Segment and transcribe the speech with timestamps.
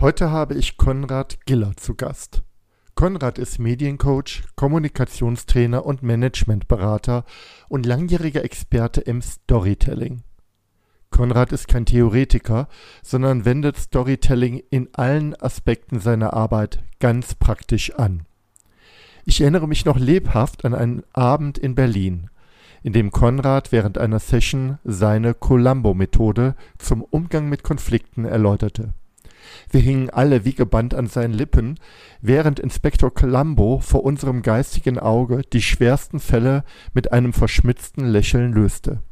[0.00, 2.42] Heute habe ich Konrad Giller zu Gast.
[2.94, 7.26] Konrad ist Mediencoach, Kommunikationstrainer und Managementberater
[7.68, 10.22] und langjähriger Experte im Storytelling.
[11.10, 12.68] Konrad ist kein Theoretiker,
[13.02, 18.22] sondern wendet Storytelling in allen Aspekten seiner Arbeit ganz praktisch an.
[19.26, 22.30] Ich erinnere mich noch lebhaft an einen Abend in Berlin,
[22.82, 28.94] in dem Konrad während einer Session seine Columbo-Methode zum Umgang mit Konflikten erläuterte.
[29.70, 31.78] Wir hingen alle wie gebannt an seinen Lippen,
[32.20, 39.02] während Inspektor Columbo vor unserem geistigen Auge die schwersten Fälle mit einem verschmitzten Lächeln löste.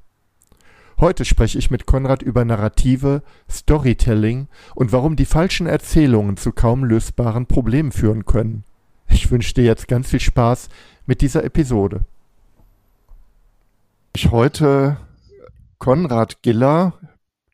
[1.00, 6.82] Heute spreche ich mit Konrad über Narrative, Storytelling und warum die falschen Erzählungen zu kaum
[6.82, 8.64] lösbaren Problemen führen können.
[9.08, 10.68] Ich wünsche dir jetzt ganz viel Spaß
[11.06, 12.00] mit dieser Episode.
[14.12, 14.96] Ich heute
[15.78, 16.94] Konrad Giller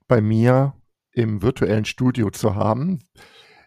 [0.08, 0.72] bei mir
[1.14, 3.00] im virtuellen Studio zu haben.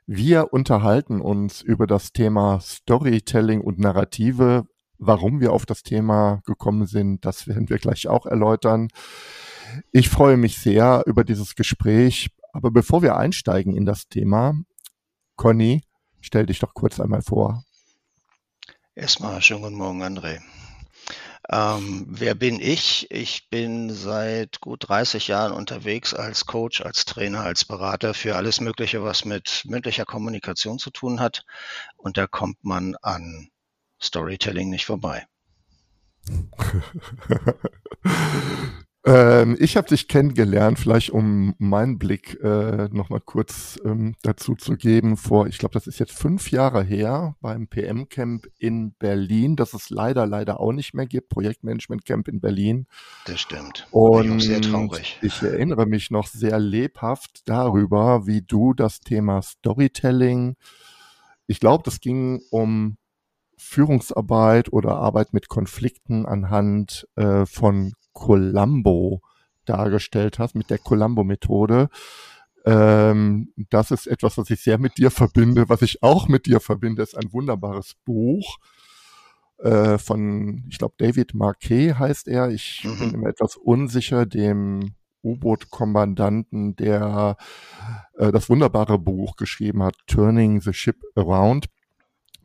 [0.05, 4.65] Wir unterhalten uns über das Thema Storytelling und Narrative.
[4.99, 8.87] Warum wir auf das Thema gekommen sind, das werden wir gleich auch erläutern.
[9.91, 12.29] Ich freue mich sehr über dieses Gespräch.
[12.53, 14.55] Aber bevor wir einsteigen in das Thema,
[15.35, 15.83] Conny,
[16.21, 17.63] stell dich doch kurz einmal vor.
[18.95, 20.39] Erstmal schönen guten Morgen, André.
[21.49, 23.07] Ähm, wer bin ich?
[23.09, 28.59] Ich bin seit gut 30 Jahren unterwegs als Coach, als Trainer, als Berater für alles
[28.59, 31.45] Mögliche, was mit mündlicher Kommunikation zu tun hat.
[31.95, 33.49] Und da kommt man an
[34.01, 35.25] Storytelling nicht vorbei.
[39.07, 44.75] Ähm, ich habe dich kennengelernt, vielleicht um meinen Blick äh, nochmal kurz ähm, dazu zu
[44.75, 49.73] geben, vor, ich glaube, das ist jetzt fünf Jahre her beim PM-Camp in Berlin, das
[49.73, 52.87] es leider, leider auch nicht mehr gibt, Projektmanagement-Camp in Berlin.
[53.25, 53.87] Das stimmt.
[53.91, 55.17] Und sehr traurig.
[55.21, 60.57] ich erinnere mich noch sehr lebhaft darüber, wie du das Thema Storytelling,
[61.47, 62.97] ich glaube, das ging um
[63.57, 69.21] Führungsarbeit oder Arbeit mit Konflikten anhand äh, von Columbo
[69.65, 71.89] dargestellt hast, mit der Columbo-Methode.
[72.65, 75.69] Ähm, das ist etwas, was ich sehr mit dir verbinde.
[75.69, 78.57] Was ich auch mit dir verbinde, ist ein wunderbares Buch
[79.59, 82.49] äh, von, ich glaube, David Marquet heißt er.
[82.49, 82.99] Ich mhm.
[82.99, 87.37] bin immer etwas unsicher, dem U-Boot-Kommandanten, der
[88.17, 91.67] äh, das wunderbare Buch geschrieben hat, Turning the Ship Around.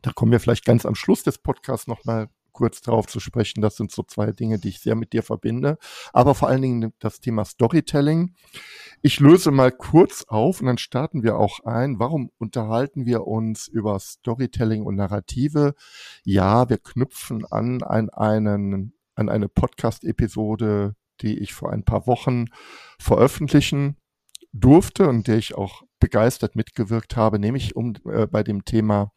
[0.03, 3.61] Da kommen wir vielleicht ganz am Schluss des Podcasts nochmal kurz darauf zu sprechen.
[3.61, 5.77] Das sind so zwei Dinge, die ich sehr mit dir verbinde.
[6.13, 8.35] Aber vor allen Dingen das Thema Storytelling.
[9.01, 11.99] Ich löse mal kurz auf und dann starten wir auch ein.
[11.99, 15.75] Warum unterhalten wir uns über Storytelling und Narrative?
[16.23, 22.45] Ja, wir knüpfen an an einen, an eine Podcast-Episode, die ich vor ein paar Wochen
[22.99, 23.97] veröffentlichen
[24.53, 29.11] durfte und der ich auch begeistert mitgewirkt habe, nämlich um äh, bei dem Thema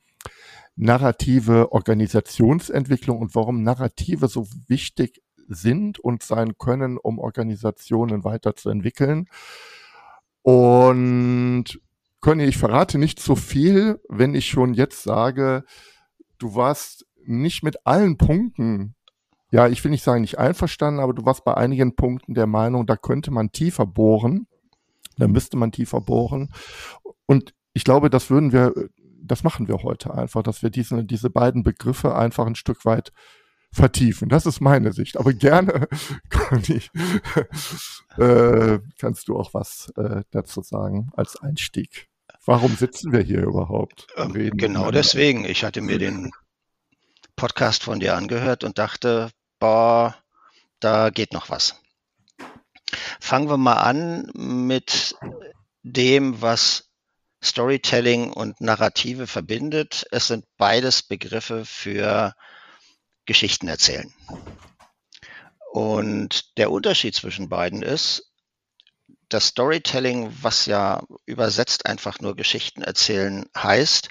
[0.76, 9.28] narrative Organisationsentwicklung und warum Narrative so wichtig sind und sein können, um Organisationen weiterzuentwickeln.
[10.42, 11.81] Und
[12.20, 15.65] Conny, ich verrate nicht so viel, wenn ich schon jetzt sage,
[16.38, 18.94] du warst nicht mit allen Punkten,
[19.50, 22.86] ja, ich will nicht sagen nicht einverstanden, aber du warst bei einigen Punkten der Meinung,
[22.86, 24.47] da könnte man tiefer bohren,
[25.16, 26.53] da müsste man tiefer bohren.
[27.26, 28.75] Und ich glaube, das würden wir
[29.26, 33.12] das machen wir heute einfach, dass wir diese, diese beiden Begriffe einfach ein Stück weit
[33.72, 34.28] vertiefen.
[34.28, 35.16] Das ist meine Sicht.
[35.16, 35.88] Aber gerne,
[36.31, 36.82] Conny,
[38.19, 42.09] äh, kannst du auch was äh, dazu sagen als Einstieg.
[42.45, 44.06] Warum sitzen wir hier überhaupt?
[44.16, 45.45] Ähm, genau deswegen.
[45.45, 46.30] Ich hatte mir den
[47.34, 50.15] Podcast von dir angehört und dachte, boah,
[50.80, 51.80] da geht noch was.
[53.21, 55.16] Fangen wir mal an mit
[55.83, 56.85] dem, was
[57.42, 60.06] Storytelling und Narrative verbindet.
[60.10, 62.34] Es sind beides Begriffe für
[63.27, 64.12] Geschichten erzählen.
[65.72, 68.33] Und der Unterschied zwischen beiden ist,
[69.28, 74.09] das Storytelling, was ja übersetzt einfach nur Geschichten erzählen heißt,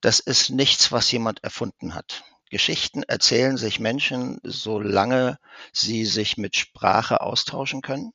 [0.00, 2.22] das ist nichts, was jemand erfunden hat.
[2.50, 5.38] Geschichten erzählen sich Menschen, solange
[5.72, 8.12] sie sich mit Sprache austauschen können.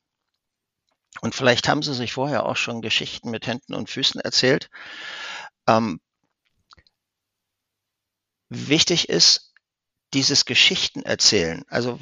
[1.22, 4.70] Und vielleicht haben Sie sich vorher auch schon Geschichten mit Händen und Füßen erzählt.
[5.68, 6.00] Ähm,
[8.56, 9.52] Wichtig ist,
[10.14, 12.00] dieses Geschichten erzählen, also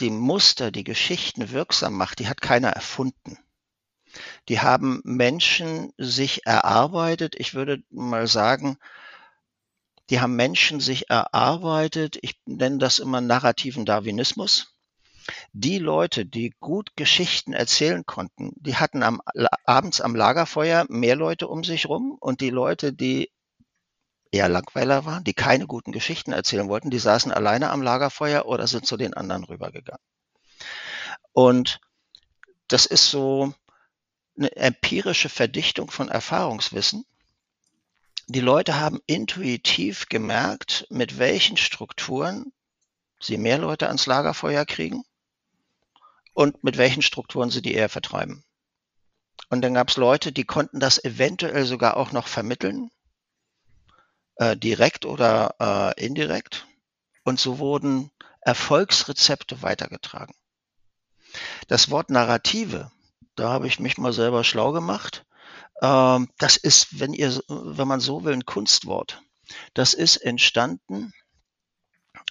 [0.00, 3.38] die Muster, die Geschichten wirksam macht, die hat keiner erfunden.
[4.50, 7.36] Die haben Menschen sich erarbeitet.
[7.38, 8.76] Ich würde mal sagen,
[10.10, 12.18] die haben Menschen sich erarbeitet.
[12.20, 14.73] Ich nenne das immer narrativen Darwinismus.
[15.52, 19.22] Die Leute, die gut Geschichten erzählen konnten, die hatten am,
[19.64, 23.30] abends am Lagerfeuer mehr Leute um sich rum und die Leute, die
[24.30, 28.66] eher Langweiler waren, die keine guten Geschichten erzählen wollten, die saßen alleine am Lagerfeuer oder
[28.66, 30.02] sind zu den anderen rübergegangen.
[31.32, 31.80] Und
[32.68, 33.54] das ist so
[34.36, 37.06] eine empirische Verdichtung von Erfahrungswissen.
[38.26, 42.52] Die Leute haben intuitiv gemerkt, mit welchen Strukturen
[43.20, 45.04] sie mehr Leute ans Lagerfeuer kriegen
[46.34, 48.44] und mit welchen Strukturen sie die eher vertreiben.
[49.48, 52.90] Und dann gab es Leute, die konnten das eventuell sogar auch noch vermitteln,
[54.36, 56.66] äh, direkt oder äh, indirekt.
[57.24, 58.10] Und so wurden
[58.40, 60.34] Erfolgsrezepte weitergetragen.
[61.68, 62.90] Das Wort Narrative,
[63.34, 65.24] da habe ich mich mal selber schlau gemacht.
[65.82, 69.22] Ähm, das ist, wenn ihr, wenn man so will, ein Kunstwort.
[69.72, 71.12] Das ist entstanden,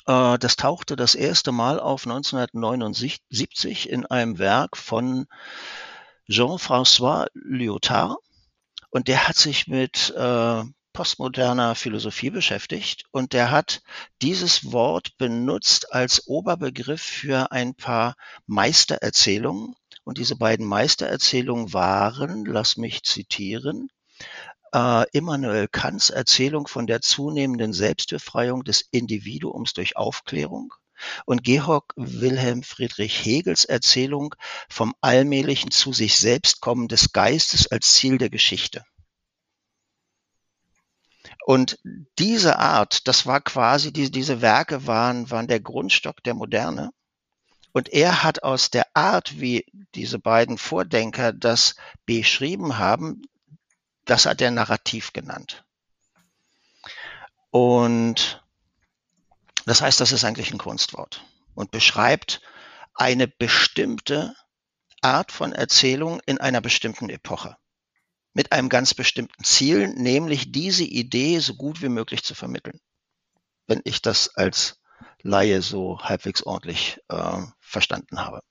[0.06, 5.28] das tauchte das erste Mal auf 1979 in einem Werk von
[6.30, 8.18] Jean-François Lyotard.
[8.90, 10.64] Und der hat sich mit äh,
[10.94, 13.82] postmoderner Philosophie beschäftigt und der hat
[14.22, 18.16] dieses Wort benutzt als Oberbegriff für ein paar
[18.46, 19.74] Meistererzählungen.
[20.06, 23.90] Und diese beiden Meistererzählungen waren, lass mich zitieren,
[24.20, 30.74] äh, Immanuel Kants Erzählung von der zunehmenden Selbstbefreiung des Individuums durch Aufklärung
[31.26, 34.34] und Georg Wilhelm Friedrich Hegels Erzählung
[34.70, 38.84] vom allmählichen zu sich selbst kommen des Geistes als Ziel der Geschichte.
[41.46, 41.80] Und
[42.18, 46.92] diese Art, das war quasi, die, diese Werke waren, waren der Grundstock der Moderne.
[47.74, 49.66] Und er hat aus der Art, wie
[49.96, 51.76] diese beiden Vordenker das
[52.06, 53.24] beschrieben haben,
[54.06, 55.64] das hat er Narrativ genannt.
[57.52, 58.44] Und
[59.66, 61.24] das heißt, das ist eigentlich ein Kunstwort
[61.56, 62.42] und beschreibt
[62.96, 64.36] eine bestimmte
[65.02, 67.58] Art von Erzählung in einer bestimmten Epoche
[68.34, 72.80] mit einem ganz bestimmten Ziel, nämlich diese Idee so gut wie möglich zu vermitteln.
[73.68, 74.80] Wenn ich das als
[75.22, 78.42] Laie so halbwegs ordentlich äh, verstanden habe.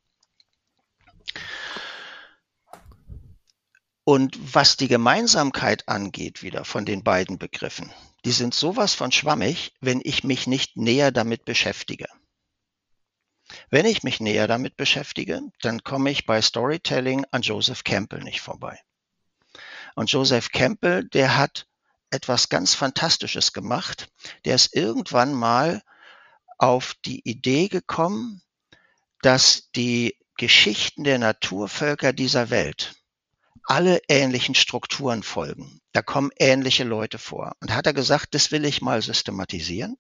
[4.05, 7.93] Und was die Gemeinsamkeit angeht, wieder von den beiden Begriffen,
[8.25, 12.07] die sind sowas von schwammig, wenn ich mich nicht näher damit beschäftige.
[13.71, 18.41] Wenn ich mich näher damit beschäftige, dann komme ich bei Storytelling an Joseph Campbell nicht
[18.41, 18.81] vorbei.
[19.95, 21.67] Und Joseph Campbell, der hat
[22.11, 24.09] etwas ganz Fantastisches gemacht.
[24.45, 25.83] Der ist irgendwann mal
[26.59, 28.43] auf die Idee gekommen,
[29.21, 33.02] dass die Geschichten der Naturvölker dieser Welt
[33.65, 35.81] alle ähnlichen Strukturen folgen.
[35.93, 37.53] Da kommen ähnliche Leute vor.
[37.61, 39.97] Und hat er gesagt, das will ich mal systematisieren.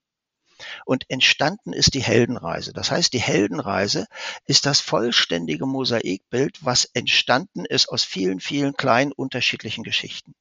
[0.85, 2.73] Und entstanden ist die Heldenreise.
[2.73, 4.06] Das heißt, die Heldenreise
[4.47, 10.35] ist das vollständige Mosaikbild, was entstanden ist aus vielen, vielen kleinen unterschiedlichen Geschichten.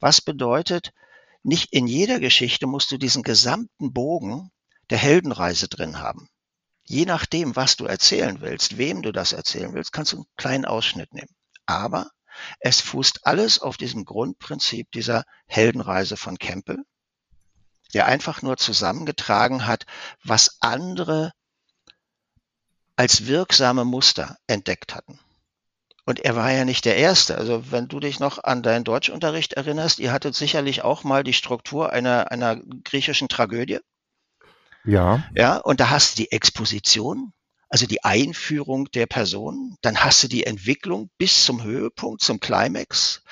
[0.00, 0.92] Was bedeutet,
[1.42, 4.50] nicht in jeder Geschichte musst du diesen gesamten Bogen
[4.90, 6.28] der Heldenreise drin haben.
[6.84, 10.64] Je nachdem, was du erzählen willst, wem du das erzählen willst, kannst du einen kleinen
[10.64, 11.34] Ausschnitt nehmen.
[11.66, 12.10] Aber
[12.60, 16.84] es fußt alles auf diesem Grundprinzip dieser Heldenreise von Campbell
[17.94, 19.86] der einfach nur zusammengetragen hat,
[20.22, 21.32] was andere
[22.96, 25.18] als wirksame Muster entdeckt hatten.
[26.04, 27.36] Und er war ja nicht der Erste.
[27.36, 31.32] Also wenn du dich noch an deinen Deutschunterricht erinnerst, ihr hattet sicherlich auch mal die
[31.32, 33.80] Struktur einer, einer griechischen Tragödie.
[34.84, 35.24] Ja.
[35.34, 37.32] Ja, und da hast du die Exposition,
[37.68, 43.22] also die Einführung der Person, dann hast du die Entwicklung bis zum Höhepunkt, zum Climax.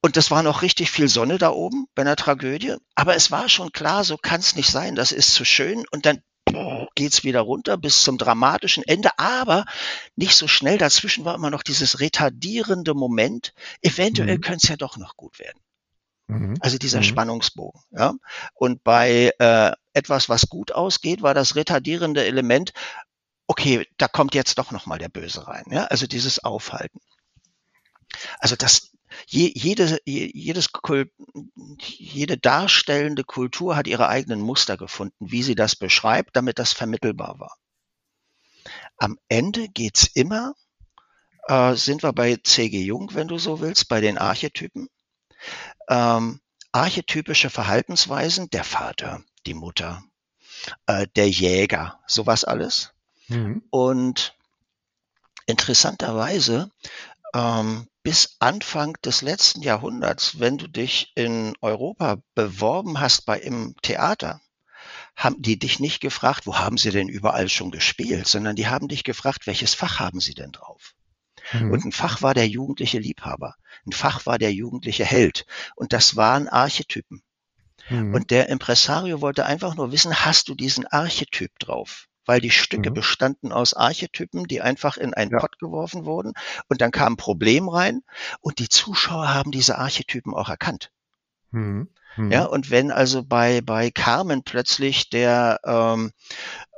[0.00, 2.76] Und das war noch richtig viel Sonne da oben bei einer Tragödie.
[2.94, 4.94] Aber es war schon klar, so kann es nicht sein.
[4.94, 5.84] Das ist zu schön.
[5.90, 6.22] Und dann
[6.94, 9.18] geht's wieder runter bis zum dramatischen Ende.
[9.18, 9.64] Aber
[10.14, 10.76] nicht so schnell.
[10.76, 13.54] Dazwischen war immer noch dieses retardierende Moment.
[13.80, 14.40] Eventuell mhm.
[14.42, 15.58] könnte es ja doch noch gut werden.
[16.26, 16.56] Mhm.
[16.60, 17.04] Also dieser mhm.
[17.04, 17.80] Spannungsbogen.
[17.90, 18.14] Ja?
[18.54, 22.72] Und bei äh, etwas, was gut ausgeht, war das retardierende Element,
[23.46, 25.64] okay, da kommt jetzt doch noch mal der Böse rein.
[25.70, 25.84] Ja?
[25.84, 27.00] Also dieses Aufhalten.
[28.38, 28.92] Also das,
[29.26, 30.68] je, jede, jedes,
[31.78, 37.38] jede darstellende Kultur hat ihre eigenen Muster gefunden, wie sie das beschreibt, damit das vermittelbar
[37.38, 37.56] war.
[38.96, 40.54] Am Ende geht's immer,
[41.48, 42.82] äh, sind wir bei C.G.
[42.82, 44.88] Jung, wenn du so willst, bei den Archetypen.
[45.88, 46.40] Ähm,
[46.72, 50.02] archetypische Verhaltensweisen, der Vater, die Mutter,
[50.86, 52.92] äh, der Jäger, sowas alles.
[53.28, 53.62] Mhm.
[53.70, 54.34] Und
[55.46, 56.70] interessanterweise
[57.34, 63.74] ähm, bis Anfang des letzten Jahrhunderts, wenn du dich in Europa beworben hast bei im
[63.82, 64.40] Theater,
[65.16, 68.88] haben die dich nicht gefragt, wo haben sie denn überall schon gespielt, sondern die haben
[68.88, 70.94] dich gefragt, welches Fach haben sie denn drauf?
[71.52, 71.70] Mhm.
[71.70, 73.54] Und ein Fach war der jugendliche Liebhaber,
[73.86, 75.46] ein Fach war der jugendliche Held.
[75.76, 77.22] Und das waren Archetypen.
[77.88, 78.14] Mhm.
[78.14, 82.06] Und der Impresario wollte einfach nur wissen, hast du diesen Archetyp drauf?
[82.26, 82.94] Weil die Stücke mhm.
[82.94, 85.38] bestanden aus Archetypen, die einfach in einen ja.
[85.38, 86.32] Pott geworfen wurden.
[86.68, 88.00] Und dann kam ein Problem rein
[88.40, 90.90] und die Zuschauer haben diese Archetypen auch erkannt.
[91.50, 91.90] Mhm.
[92.16, 92.46] Ja, mhm.
[92.46, 96.12] und wenn also bei, bei Carmen plötzlich der ähm,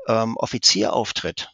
[0.09, 1.51] ähm, Offizier auftritt,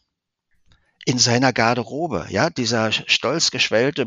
[1.04, 4.06] in seiner Garderobe, ja, dieser stolz geschwellte,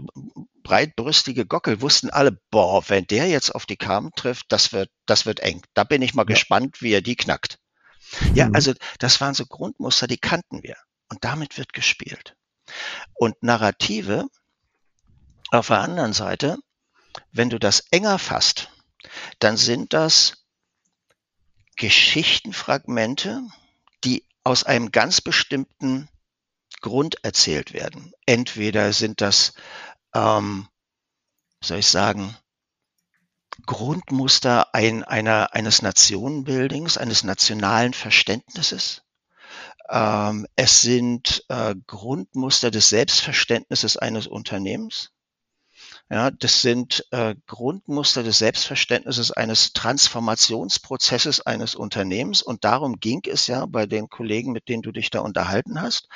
[0.63, 5.25] breitbrüstige Gockel, wussten alle, boah, wenn der jetzt auf die Carmen trifft, das wird, das
[5.25, 5.61] wird eng.
[5.73, 6.33] Da bin ich mal ja.
[6.33, 7.59] gespannt, wie er die knackt.
[8.33, 8.55] Ja, mhm.
[8.55, 10.77] also das waren so Grundmuster, die kannten wir.
[11.09, 12.35] Und damit wird gespielt.
[13.13, 14.27] Und Narrative
[15.51, 16.57] auf der anderen Seite,
[17.31, 18.69] wenn du das enger fasst,
[19.39, 20.45] dann sind das
[21.75, 23.41] Geschichtenfragmente,
[24.03, 26.09] die aus einem ganz bestimmten
[26.85, 28.13] Grund erzählt werden.
[28.27, 29.53] Entweder sind das,
[30.13, 30.67] ähm,
[31.63, 32.37] soll ich sagen,
[33.65, 39.01] Grundmuster ein, einer, eines Nationenbuildings, eines nationalen Verständnisses.
[39.89, 45.09] Ähm, es sind äh, Grundmuster des Selbstverständnisses eines Unternehmens.
[46.09, 52.43] Ja, das sind äh, Grundmuster des Selbstverständnisses eines Transformationsprozesses eines Unternehmens.
[52.43, 56.07] Und darum ging es ja bei den Kollegen, mit denen du dich da unterhalten hast.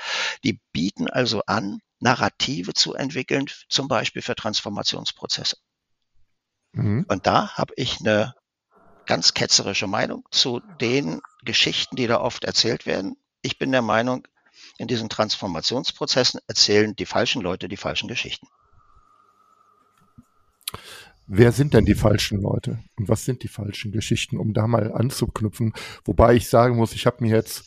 [0.44, 5.58] Die bieten also an, Narrative zu entwickeln, zum Beispiel für Transformationsprozesse.
[6.74, 7.06] Mhm.
[7.08, 8.36] Und da habe ich eine
[9.08, 13.18] ganz ketzerische Meinung zu den Geschichten, die da oft erzählt werden.
[13.42, 14.28] Ich bin der Meinung,
[14.78, 18.48] in diesen Transformationsprozessen erzählen die falschen Leute die falschen Geschichten.
[21.32, 24.92] Wer sind denn die falschen Leute und was sind die falschen Geschichten, um da mal
[24.92, 25.74] anzuknüpfen?
[26.04, 27.66] Wobei ich sagen muss, ich habe mir jetzt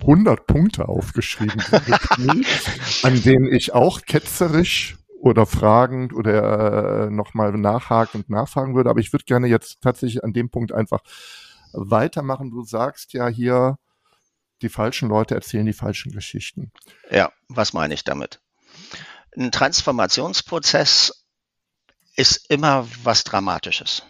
[0.00, 1.60] 100 Punkte aufgeschrieben,
[3.02, 8.88] an denen ich auch ketzerisch oder fragend oder äh, nochmal nachhakend nachfragen würde.
[8.88, 11.00] Aber ich würde gerne jetzt tatsächlich an dem Punkt einfach
[11.74, 12.50] weitermachen.
[12.50, 13.76] Du sagst ja hier,
[14.62, 16.72] die falschen Leute erzählen die falschen Geschichten.
[17.10, 18.40] Ja, was meine ich damit?
[19.36, 21.23] Ein Transformationsprozess
[22.16, 24.04] ist immer was Dramatisches.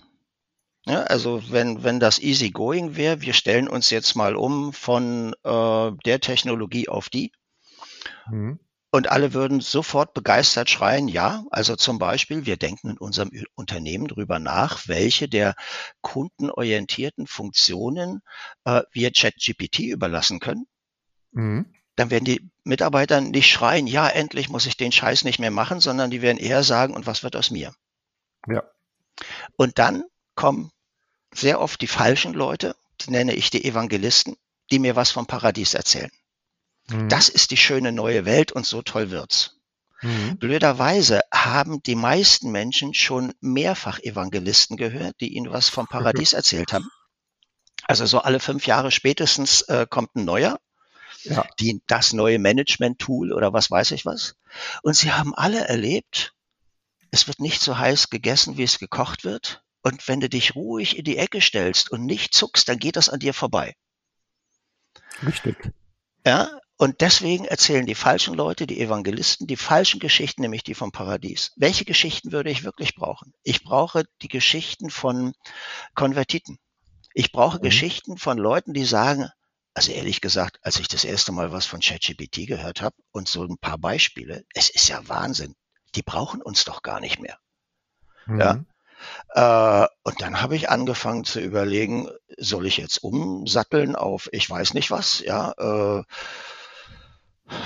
[0.86, 5.34] Ja, also wenn, wenn das easy going wäre, wir stellen uns jetzt mal um von
[5.42, 7.32] äh, der Technologie auf die.
[8.28, 8.58] Mhm.
[8.90, 14.06] Und alle würden sofort begeistert schreien, ja, also zum Beispiel, wir denken in unserem Unternehmen
[14.06, 15.56] drüber nach, welche der
[16.00, 18.20] kundenorientierten Funktionen
[18.64, 20.66] äh, wir ChatGPT überlassen können.
[21.32, 21.74] Mhm.
[21.96, 25.80] Dann werden die Mitarbeiter nicht schreien, ja, endlich muss ich den Scheiß nicht mehr machen,
[25.80, 27.72] sondern die werden eher sagen, und was wird aus mir?
[28.48, 28.62] Ja.
[29.56, 30.70] Und dann kommen
[31.32, 34.36] sehr oft die falschen Leute, die nenne ich die Evangelisten,
[34.70, 36.10] die mir was vom Paradies erzählen.
[36.88, 37.08] Mhm.
[37.08, 39.58] Das ist die schöne neue Welt und so toll wird's.
[40.02, 40.36] Mhm.
[40.38, 46.72] Blöderweise haben die meisten Menschen schon mehrfach Evangelisten gehört, die ihnen was vom Paradies erzählt
[46.72, 46.88] haben.
[47.86, 50.58] Also so alle fünf Jahre spätestens äh, kommt ein neuer,
[51.22, 51.46] ja.
[51.58, 54.36] die, das neue Management-Tool oder was weiß ich was.
[54.82, 56.33] Und sie haben alle erlebt,
[57.14, 59.62] es wird nicht so heiß gegessen, wie es gekocht wird.
[59.82, 63.08] Und wenn du dich ruhig in die Ecke stellst und nicht zuckst, dann geht das
[63.08, 63.76] an dir vorbei.
[65.24, 65.56] Richtig.
[66.26, 70.90] Ja, und deswegen erzählen die falschen Leute, die Evangelisten, die falschen Geschichten, nämlich die vom
[70.90, 71.52] Paradies.
[71.54, 73.32] Welche Geschichten würde ich wirklich brauchen?
[73.44, 75.34] Ich brauche die Geschichten von
[75.94, 76.58] Konvertiten.
[77.14, 77.62] Ich brauche mhm.
[77.62, 79.28] Geschichten von Leuten, die sagen,
[79.72, 83.44] also ehrlich gesagt, als ich das erste Mal was von ChatGPT gehört habe und so
[83.44, 85.54] ein paar Beispiele, es ist ja Wahnsinn
[85.94, 87.38] die brauchen uns doch gar nicht mehr.
[88.26, 88.40] Mhm.
[88.40, 89.84] Ja.
[89.84, 92.08] Äh, und dann habe ich angefangen zu überlegen,
[92.38, 95.52] soll ich jetzt umsatteln auf ich weiß nicht was, ja,
[95.98, 96.02] äh,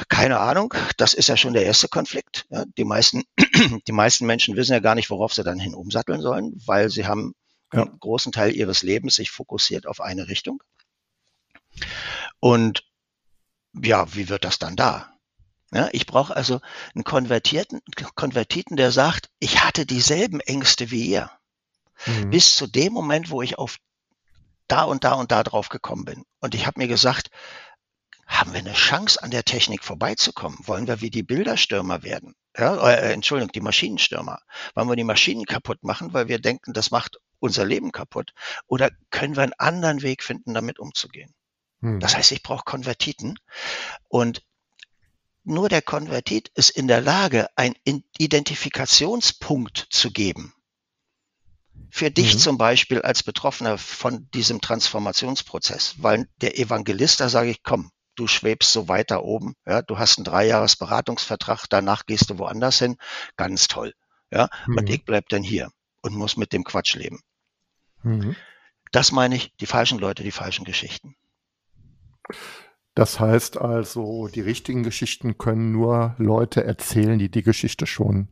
[0.08, 2.47] keine Ahnung, das ist ja schon der erste Konflikt.
[2.50, 2.64] Ja.
[2.76, 3.23] Die, meisten,
[3.87, 7.06] die meisten Menschen wissen ja gar nicht, worauf sie dann hin umsatteln sollen, weil sie
[7.06, 7.35] haben
[7.73, 7.82] ja.
[7.82, 10.62] einen großen Teil ihres Lebens sich fokussiert auf eine Richtung.
[12.40, 12.85] Und
[13.73, 15.12] ja, wie wird das dann da?
[15.73, 16.61] Ja, ich brauche also
[16.95, 17.81] einen Konvertierten,
[18.15, 21.31] Konvertiten, der sagt, ich hatte dieselben Ängste wie ihr.
[22.07, 22.31] Mhm.
[22.31, 23.79] Bis zu dem Moment, wo ich auf
[24.67, 26.25] da und da und da drauf gekommen bin.
[26.41, 27.31] Und ich habe mir gesagt,
[28.27, 30.59] haben wir eine Chance, an der Technik vorbeizukommen?
[30.65, 32.35] Wollen wir wie die Bilderstürmer werden?
[32.57, 34.41] Ja, äh, Entschuldigung, die Maschinenstürmer.
[34.75, 38.33] Wollen wir die Maschinen kaputt machen, weil wir denken, das macht unser Leben kaputt?
[38.67, 41.35] Oder können wir einen anderen Weg finden, damit umzugehen?
[41.81, 42.01] Hm.
[42.01, 43.39] Das heißt, ich brauche Konvertiten
[44.09, 44.43] und
[45.49, 47.75] nur der Konvertit ist in der Lage, einen
[48.19, 50.55] Identifikationspunkt zu geben.
[51.90, 52.38] Für dich mhm.
[52.38, 58.26] zum Beispiel als Betroffener von diesem Transformationsprozess, weil der Evangelist, da sage ich, komm, du
[58.26, 62.97] schwebst so weiter oben, ja, du hast einen Dreijahresberatungsvertrag, danach gehst du woanders hin,
[63.37, 63.95] ganz toll,
[64.31, 64.78] ja, mhm.
[64.78, 65.71] und ich bleib dann hier
[66.02, 67.21] und muss mit dem Quatsch leben.
[68.02, 68.37] Mhm.
[68.93, 71.17] Das meine ich, die falschen Leute, die falschen Geschichten.
[72.99, 78.26] Das heißt also, die richtigen Geschichten können nur Leute erzählen, die die Geschichte schon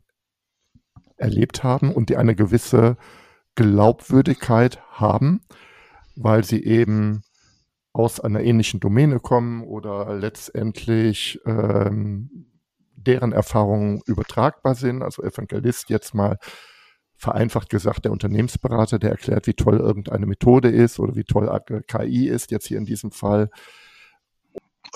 [1.16, 2.96] erlebt haben und die eine gewisse
[3.54, 5.42] Glaubwürdigkeit haben,
[6.16, 7.22] weil sie eben
[7.92, 12.48] aus einer ähnlichen Domäne kommen oder letztendlich ähm,
[12.96, 15.00] deren Erfahrungen übertragbar sind.
[15.02, 16.38] Also Evangelist jetzt mal
[17.14, 21.48] vereinfacht gesagt der Unternehmensberater, der erklärt, wie toll irgendeine Methode ist oder wie toll
[21.86, 23.48] KI ist, jetzt hier in diesem Fall.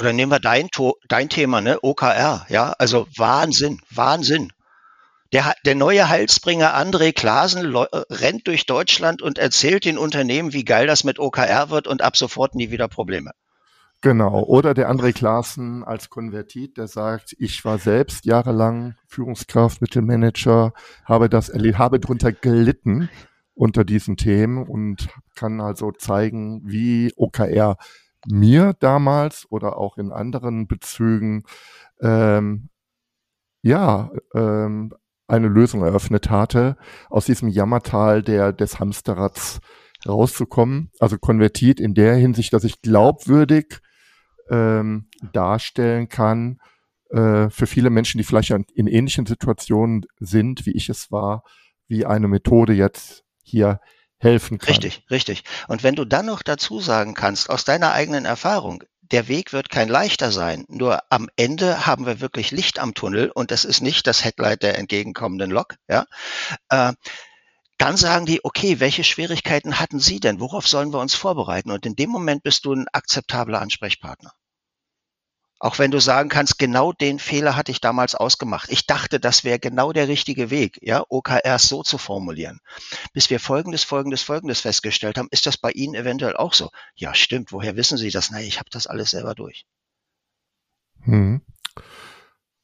[0.00, 0.69] Oder nehmen wir dein,
[1.09, 1.78] dein Thema, ne?
[1.83, 4.50] OKR, ja, also Wahnsinn, Wahnsinn.
[5.35, 10.64] Der, der neue Heilsbringer André Klasen äh, rennt durch Deutschland und erzählt den Unternehmen, wie
[10.64, 13.33] geil das mit OKR wird und ab sofort nie wieder Probleme.
[14.00, 14.42] Genau.
[14.42, 20.73] Oder der André Klaassen als Konvertit, der sagt, ich war selbst jahrelang Führungskraft, Mittelmanager,
[21.04, 23.11] habe das habe drunter gelitten
[23.52, 27.76] unter diesen Themen und kann also zeigen, wie OKR
[28.27, 31.45] mir damals oder auch in anderen Bezügen
[32.00, 32.71] ähm,
[33.62, 34.93] ja ähm,
[35.27, 36.77] eine Lösung eröffnet hatte,
[37.09, 39.61] aus diesem Jammertal der, des Hamsterrads
[40.07, 40.91] rauszukommen.
[40.99, 43.79] Also konvertiert in der Hinsicht, dass ich glaubwürdig
[44.50, 46.59] ähm, darstellen kann
[47.11, 51.45] äh, für viele Menschen, die vielleicht in ähnlichen Situationen sind, wie ich es war,
[51.87, 53.81] wie eine Methode jetzt hier
[54.21, 54.69] helfen kann.
[54.69, 55.43] Richtig, richtig.
[55.69, 59.71] Und wenn du dann noch dazu sagen kannst, aus deiner eigenen Erfahrung, der Weg wird
[59.71, 60.65] kein leichter sein.
[60.69, 64.63] Nur am Ende haben wir wirklich Licht am Tunnel und das ist nicht das Headlight
[64.63, 65.75] der entgegenkommenden Lok.
[65.89, 66.06] Ja?
[66.69, 66.93] Äh,
[67.78, 70.39] dann sagen die, okay, welche Schwierigkeiten hatten Sie denn?
[70.39, 71.71] Worauf sollen wir uns vorbereiten?
[71.71, 74.33] Und in dem Moment bist du ein akzeptabler Ansprechpartner.
[75.61, 78.71] Auch wenn du sagen kannst, genau den Fehler hatte ich damals ausgemacht.
[78.73, 82.61] Ich dachte, das wäre genau der richtige Weg, ja, OKRs so zu formulieren.
[83.13, 86.71] Bis wir Folgendes, Folgendes, Folgendes festgestellt haben, ist das bei Ihnen eventuell auch so?
[86.95, 87.53] Ja, stimmt.
[87.53, 88.31] Woher wissen Sie das?
[88.31, 89.67] Nein, ich habe das alles selber durch.
[91.03, 91.43] Hm.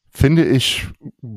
[0.08, 0.88] Finde ich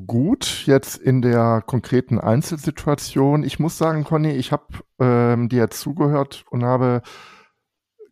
[0.08, 3.44] gut jetzt in der konkreten Einzelsituation.
[3.44, 4.66] Ich muss sagen, Conny, ich habe
[5.00, 7.02] ähm, dir zugehört und habe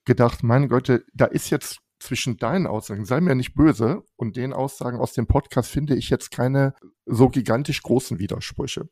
[0.04, 4.54] gedacht, meine Güte, da ist jetzt zwischen deinen Aussagen, sei mir nicht böse, und den
[4.54, 6.74] Aussagen aus dem Podcast finde ich jetzt keine
[7.06, 8.90] so gigantisch großen Widersprüche.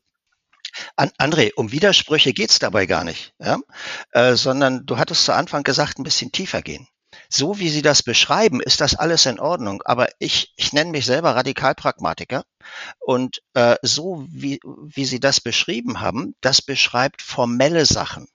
[0.96, 3.60] An, André, um Widersprüche geht's dabei gar nicht, ja?
[4.12, 6.88] Äh, sondern du hattest zu Anfang gesagt, ein bisschen tiefer gehen.
[7.30, 9.82] So wie Sie das beschreiben, ist das alles in Ordnung.
[9.86, 12.44] Aber ich, ich nenne mich selber Radikalpragmatiker.
[13.00, 18.28] Und äh, so wie, wie Sie das beschrieben haben, das beschreibt formelle Sachen.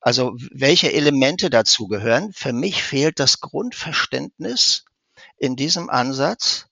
[0.00, 2.32] Also welche Elemente dazu gehören?
[2.32, 4.84] Für mich fehlt das Grundverständnis
[5.36, 6.66] in diesem Ansatz.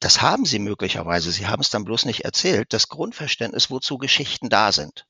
[0.00, 4.48] Das haben Sie möglicherweise, Sie haben es dann bloß nicht erzählt, das Grundverständnis, wozu Geschichten
[4.48, 5.06] da sind.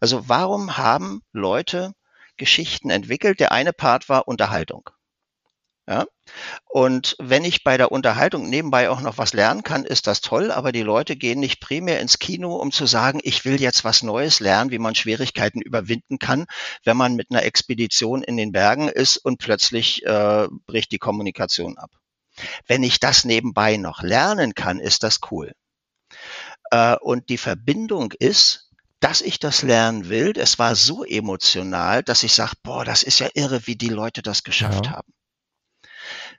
[0.00, 1.94] Also warum haben Leute
[2.36, 3.40] Geschichten entwickelt?
[3.40, 4.90] Der eine Part war Unterhaltung.
[5.92, 6.06] Ja?
[6.70, 10.50] Und wenn ich bei der Unterhaltung nebenbei auch noch was lernen kann, ist das toll,
[10.50, 14.02] aber die Leute gehen nicht primär ins Kino, um zu sagen, ich will jetzt was
[14.02, 16.46] Neues lernen, wie man Schwierigkeiten überwinden kann,
[16.82, 21.76] wenn man mit einer Expedition in den Bergen ist und plötzlich äh, bricht die Kommunikation
[21.76, 21.90] ab.
[22.66, 25.52] Wenn ich das nebenbei noch lernen kann, ist das cool.
[26.70, 30.32] Äh, und die Verbindung ist, dass ich das lernen will.
[30.38, 34.22] Es war so emotional, dass ich sage, boah, das ist ja irre, wie die Leute
[34.22, 34.92] das geschafft ja.
[34.92, 35.12] haben.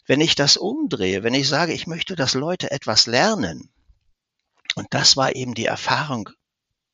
[0.06, 3.72] Wenn ich das umdrehe, wenn ich sage, ich möchte, dass Leute etwas lernen,
[4.76, 6.30] und das war eben die Erfahrung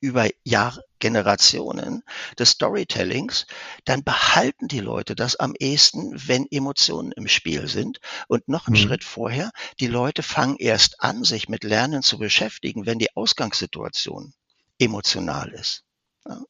[0.02, 2.04] über Jahr, Generationen
[2.38, 3.46] des Storytellings,
[3.86, 8.00] dann behalten die Leute das am ehesten, wenn Emotionen im Spiel sind.
[8.28, 8.88] Und noch einen mhm.
[8.88, 14.34] Schritt vorher, die Leute fangen erst an, sich mit Lernen zu beschäftigen, wenn die Ausgangssituation
[14.78, 15.84] emotional ist.
[16.28, 16.42] Ja.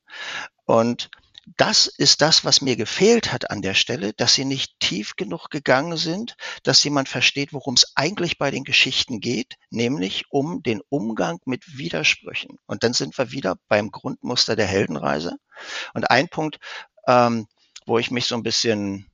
[0.66, 1.10] Und
[1.58, 5.50] das ist das, was mir gefehlt hat an der Stelle, dass sie nicht tief genug
[5.50, 10.82] gegangen sind, dass jemand versteht, worum es eigentlich bei den Geschichten geht, nämlich um den
[10.90, 12.58] Umgang mit Widersprüchen.
[12.66, 15.38] Und dann sind wir wieder beim Grundmuster der Heldenreise.
[15.94, 16.60] Und ein Punkt,
[17.08, 17.48] ähm,
[17.86, 19.10] wo ich mich so ein bisschen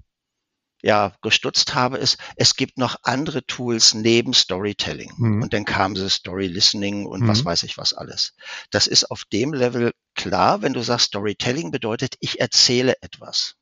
[0.81, 5.11] ja, gestutzt habe, ist, es gibt noch andere Tools neben Storytelling.
[5.17, 5.41] Mhm.
[5.41, 7.27] Und dann kam sie Story Listening und mhm.
[7.27, 8.35] was weiß ich was alles.
[8.69, 9.93] Das ist auf dem Level
[10.25, 13.57] klar, wenn du sagst, Storytelling bedeutet, ich erzähle etwas.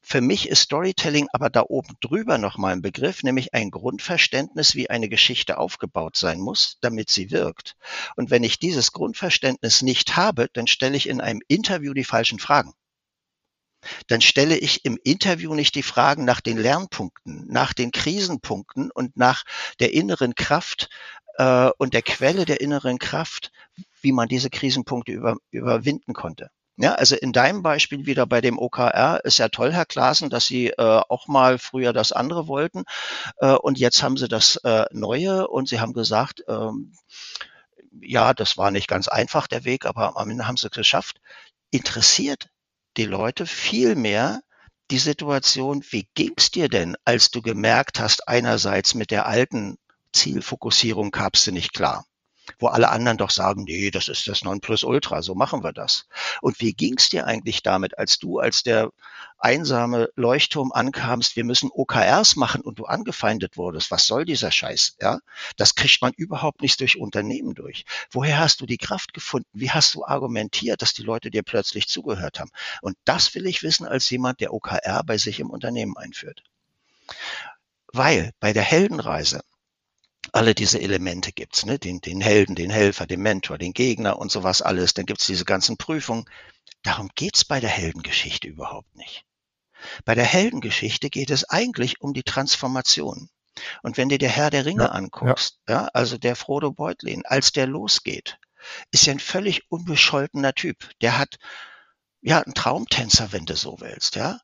[0.00, 4.88] Für mich ist Storytelling aber da oben drüber nochmal ein Begriff, nämlich ein Grundverständnis, wie
[4.88, 7.76] eine Geschichte aufgebaut sein muss, damit sie wirkt.
[8.16, 12.38] Und wenn ich dieses Grundverständnis nicht habe, dann stelle ich in einem Interview die falschen
[12.38, 12.72] Fragen.
[14.06, 19.16] Dann stelle ich im Interview nicht die Fragen nach den Lernpunkten, nach den Krisenpunkten und
[19.16, 19.44] nach
[19.80, 20.88] der inneren Kraft
[21.36, 23.52] äh, und der Quelle der inneren Kraft,
[24.00, 26.50] wie man diese Krisenpunkte über, überwinden konnte.
[26.76, 30.46] Ja, also in deinem Beispiel wieder bei dem OKR ist ja toll, Herr Klaassen, dass
[30.46, 30.74] Sie äh,
[31.08, 32.84] auch mal früher das andere wollten
[33.38, 36.94] äh, und jetzt haben Sie das äh, Neue und Sie haben gesagt, ähm,
[38.00, 41.20] ja, das war nicht ganz einfach der Weg, aber am Ende haben Sie es geschafft.
[41.70, 42.48] Interessiert
[42.96, 44.40] die Leute viel mehr
[44.90, 49.78] die Situation, wie ging's dir denn, als du gemerkt hast, einerseits mit der alten
[50.12, 52.04] Zielfokussierung kamst du nicht klar
[52.58, 56.06] wo alle anderen doch sagen, nee, das ist das Nonplusultra, so machen wir das.
[56.40, 58.90] Und wie ging's dir eigentlich damit, als du als der
[59.38, 63.90] einsame Leuchtturm ankamst, wir müssen OKRs machen und du angefeindet wurdest?
[63.90, 64.96] Was soll dieser Scheiß?
[65.00, 65.18] Ja,
[65.56, 67.84] das kriegt man überhaupt nicht durch Unternehmen durch.
[68.10, 69.48] Woher hast du die Kraft gefunden?
[69.52, 72.50] Wie hast du argumentiert, dass die Leute dir plötzlich zugehört haben?
[72.80, 76.42] Und das will ich wissen als jemand, der OKR bei sich im Unternehmen einführt.
[77.92, 79.42] Weil bei der Heldenreise
[80.32, 81.78] alle diese Elemente gibt's, ne?
[81.78, 84.94] Den, den Helden, den Helfer, den Mentor, den Gegner und sowas alles.
[84.94, 86.24] Dann gibt's diese ganzen Prüfungen.
[86.82, 89.24] Darum geht's bei der Heldengeschichte überhaupt nicht.
[90.04, 93.28] Bei der Heldengeschichte geht es eigentlich um die Transformation.
[93.82, 95.82] Und wenn du der Herr der Ringe ja, anguckst, ja.
[95.82, 98.38] ja, also der Frodo Beutlin, als der losgeht,
[98.90, 100.88] ist ja ein völlig unbescholtener Typ.
[101.00, 101.36] Der hat
[102.22, 104.40] ja einen Traumtänzer, wenn du so willst, ja.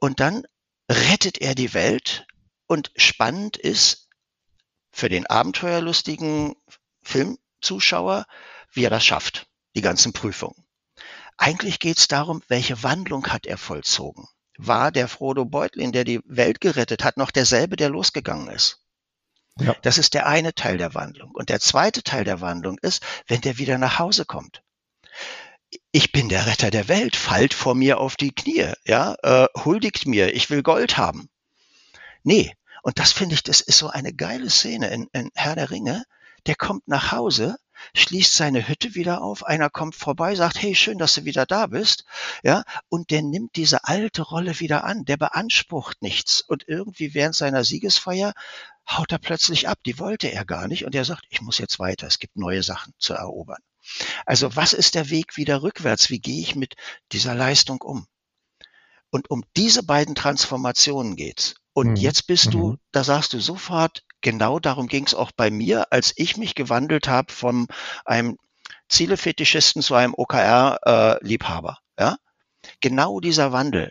[0.00, 0.44] Und dann
[0.90, 2.26] rettet er die Welt
[2.66, 4.01] und spannend ist,
[4.92, 6.54] für den abenteuerlustigen
[7.02, 8.26] Filmzuschauer,
[8.72, 10.64] wie er das schafft, die ganzen Prüfungen.
[11.36, 14.28] Eigentlich geht es darum, welche Wandlung hat er vollzogen?
[14.58, 18.80] War der Frodo Beutlin, der die Welt gerettet hat, noch derselbe, der losgegangen ist?
[19.58, 19.74] Ja.
[19.82, 21.30] Das ist der eine Teil der Wandlung.
[21.32, 24.62] Und der zweite Teil der Wandlung ist, wenn der wieder nach Hause kommt.
[25.90, 30.06] Ich bin der Retter der Welt, fallt vor mir auf die Knie, ja, äh, huldigt
[30.06, 31.30] mir, ich will Gold haben.
[32.22, 35.70] Nee, und das finde ich, das ist so eine geile Szene in, in Herr der
[35.70, 36.04] Ringe.
[36.46, 37.56] Der kommt nach Hause,
[37.94, 41.68] schließt seine Hütte wieder auf, einer kommt vorbei, sagt, hey, schön, dass du wieder da
[41.68, 42.04] bist,
[42.42, 47.36] ja, und der nimmt diese alte Rolle wieder an, der beansprucht nichts und irgendwie während
[47.36, 48.32] seiner Siegesfeier
[48.88, 51.78] haut er plötzlich ab, die wollte er gar nicht und er sagt, ich muss jetzt
[51.78, 53.62] weiter, es gibt neue Sachen zu erobern.
[54.26, 56.10] Also was ist der Weg wieder rückwärts?
[56.10, 56.74] Wie gehe ich mit
[57.12, 58.06] dieser Leistung um?
[59.10, 61.54] Und um diese beiden Transformationen geht's.
[61.74, 61.96] Und mhm.
[61.96, 62.78] jetzt bist du, mhm.
[62.92, 67.08] da sagst du sofort, genau darum ging es auch bei mir, als ich mich gewandelt
[67.08, 67.66] habe von
[68.04, 68.36] einem
[68.88, 71.78] Zielefetischisten zu einem OKR-Liebhaber.
[71.96, 72.16] Äh, ja?
[72.80, 73.90] Genau dieser Wandel.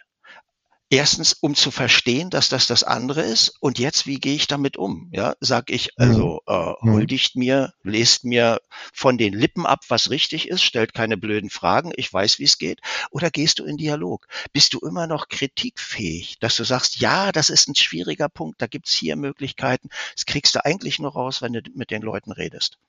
[0.94, 3.54] Erstens, um zu verstehen, dass das das andere ist.
[3.62, 5.08] Und jetzt, wie gehe ich damit um?
[5.14, 6.06] Ja, sag ich, mhm.
[6.06, 6.92] also äh, mhm.
[6.92, 8.60] huldigt mir, lest mir
[8.92, 12.58] von den Lippen ab, was richtig ist, stellt keine blöden Fragen, ich weiß, wie es
[12.58, 12.82] geht.
[13.10, 14.28] Oder gehst du in Dialog?
[14.52, 18.68] Bist du immer noch kritikfähig, dass du sagst, ja, das ist ein schwieriger Punkt, da
[18.68, 19.88] gibt's hier Möglichkeiten.
[20.14, 22.80] Das kriegst du eigentlich nur raus, wenn du mit den Leuten redest.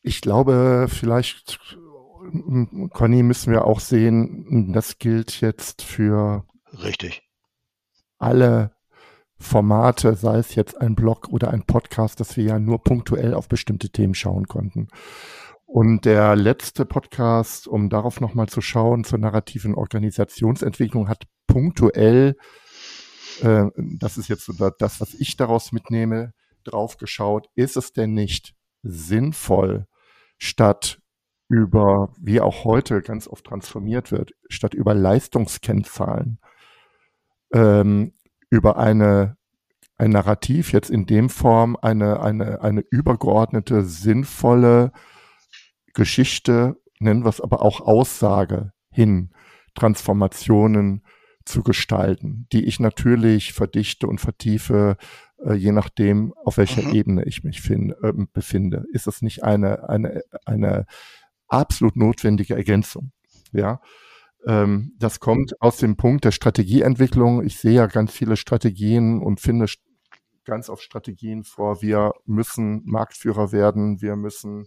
[0.00, 1.58] Ich glaube, vielleicht,
[2.94, 7.22] Conny, müssen wir auch sehen, das gilt jetzt für Richtig.
[8.18, 8.72] Alle
[9.38, 13.48] Formate, sei es jetzt ein Blog oder ein Podcast, dass wir ja nur punktuell auf
[13.48, 14.88] bestimmte Themen schauen konnten.
[15.64, 22.36] Und der letzte Podcast, um darauf nochmal zu schauen, zur narrativen Organisationsentwicklung, hat punktuell,
[23.42, 26.32] äh, das ist jetzt das, was ich daraus mitnehme,
[26.64, 29.86] drauf geschaut, ist es denn nicht sinnvoll,
[30.38, 31.00] statt
[31.48, 36.38] über, wie auch heute ganz oft transformiert wird, statt über Leistungskennzahlen
[37.52, 38.12] ähm,
[38.50, 39.38] über eine
[39.98, 44.92] ein Narrativ, jetzt in dem Form eine, eine, eine übergeordnete, sinnvolle
[45.92, 49.30] Geschichte, nennen wir es aber auch Aussage hin,
[49.74, 51.02] Transformationen
[51.44, 54.96] zu gestalten, die ich natürlich verdichte und vertiefe,
[55.44, 56.94] äh, je nachdem, auf welcher mhm.
[56.94, 58.84] Ebene ich mich find, äh, befinde.
[58.92, 60.86] Ist es nicht eine, eine, eine
[61.48, 63.12] absolut notwendige Ergänzung?
[63.52, 63.80] Ja,
[64.46, 67.44] ähm, das kommt aus dem Punkt der Strategieentwicklung.
[67.44, 69.66] Ich sehe ja ganz viele Strategien und finde
[70.44, 71.82] ganz oft Strategien vor.
[71.82, 74.00] Wir müssen Marktführer werden.
[74.00, 74.66] Wir müssen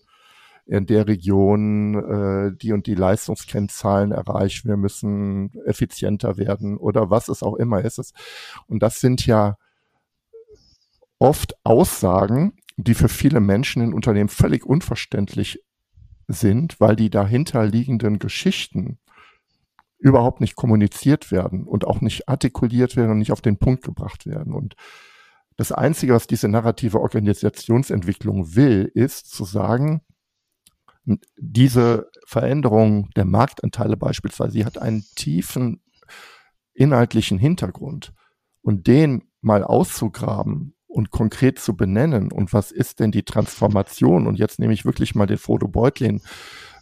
[0.66, 4.70] in der Region äh, die und die Leistungskennzahlen erreichen.
[4.70, 8.14] Wir müssen effizienter werden oder was es auch immer ist.
[8.68, 9.58] Und das sind ja
[11.18, 15.64] oft Aussagen, die für viele Menschen in Unternehmen völlig unverständlich
[16.28, 18.98] sind, weil die dahinterliegenden Geschichten
[20.02, 24.26] überhaupt nicht kommuniziert werden und auch nicht artikuliert werden und nicht auf den Punkt gebracht
[24.26, 24.54] werden.
[24.54, 24.76] Und
[25.58, 30.02] das Einzige, was diese narrative Organisationsentwicklung will, ist zu sagen,
[31.38, 35.82] diese Veränderung der Marktanteile beispielsweise, sie hat einen tiefen
[36.74, 38.14] inhaltlichen Hintergrund.
[38.64, 44.38] Und den mal auszugraben und konkret zu benennen und was ist denn die Transformation und
[44.38, 46.22] jetzt nehme ich wirklich mal den Frodo Beutlin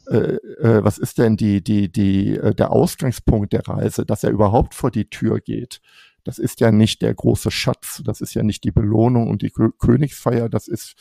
[0.10, 4.32] äh, äh, was ist denn die, die, die, äh, der Ausgangspunkt der Reise, dass er
[4.32, 5.82] überhaupt vor die Tür geht.
[6.24, 9.52] Das ist ja nicht der große Schatz, das ist ja nicht die Belohnung und die
[9.52, 10.96] Kö Königsfeier, das ist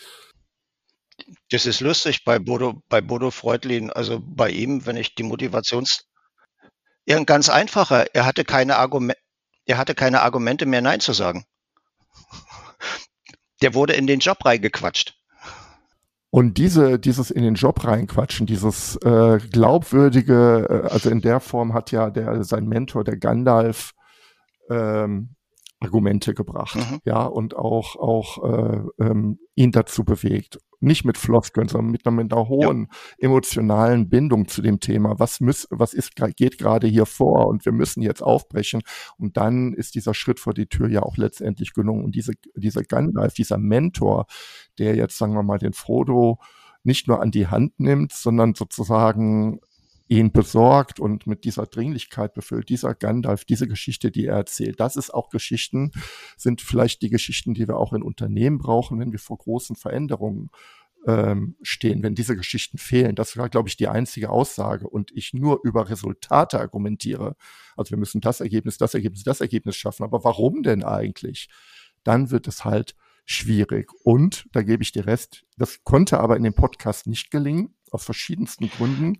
[1.51, 6.05] das ist lustig bei Bodo, bei Bodo Freudlin, also bei ihm, wenn ich die Motivations,
[7.07, 9.21] ja, ganz einfacher, er hatte keine Argumente,
[9.64, 11.44] er hatte keine Argumente mehr Nein zu sagen.
[13.62, 15.18] Der wurde in den Job reingequatscht.
[16.31, 21.73] Und diese, dieses in den Job reinquatschen, dieses äh, glaubwürdige, äh, also in der Form
[21.73, 23.93] hat ja der sein Mentor, der Gandalf,
[24.69, 25.31] ähm,
[25.81, 26.99] Argumente gebracht, mhm.
[27.05, 32.17] ja, und auch auch äh, ähm, ihn dazu bewegt nicht mit Floskeln, sondern mit einer,
[32.17, 33.27] mit einer hohen ja.
[33.27, 35.19] emotionalen Bindung zu dem Thema.
[35.19, 38.83] Was muss, was ist, geht gerade hier vor und wir müssen jetzt aufbrechen.
[39.17, 42.05] Und dann ist dieser Schritt vor die Tür ja auch letztendlich gelungen.
[42.05, 44.27] Und diese, dieser Gandalf, dieser Mentor,
[44.79, 46.38] der jetzt, sagen wir mal, den Frodo
[46.85, 49.61] nicht nur an die Hand nimmt, sondern sozusagen
[50.09, 54.81] ihn besorgt und mit dieser Dringlichkeit befüllt, dieser Gandalf, diese Geschichte, die er erzählt.
[54.81, 55.92] Das ist auch Geschichten,
[56.37, 60.51] sind vielleicht die Geschichten, die wir auch in Unternehmen brauchen, wenn wir vor großen Veränderungen
[61.07, 63.14] ähm, stehen, wenn diese Geschichten fehlen.
[63.14, 67.37] Das war, glaube ich, die einzige Aussage und ich nur über Resultate argumentiere.
[67.77, 70.05] Also wir müssen das Ergebnis, das Ergebnis, das Ergebnis schaffen.
[70.05, 71.49] Aber warum denn eigentlich?
[72.03, 73.90] Dann wird es halt schwierig.
[74.05, 75.44] Und da gebe ich dir Rest.
[75.59, 79.18] Das konnte aber in dem Podcast nicht gelingen, aus verschiedensten Gründen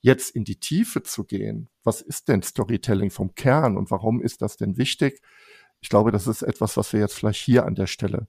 [0.00, 4.42] jetzt in die Tiefe zu gehen, was ist denn Storytelling vom Kern und warum ist
[4.42, 5.20] das denn wichtig?
[5.80, 8.28] Ich glaube, das ist etwas, was wir jetzt vielleicht hier an der Stelle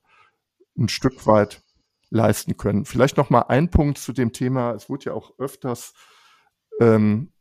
[0.78, 1.64] ein Stück weit
[2.10, 2.86] leisten können.
[2.86, 4.74] Vielleicht noch mal ein Punkt zu dem Thema.
[4.74, 5.94] Es wurde ja auch öfters
[6.80, 7.32] ähm,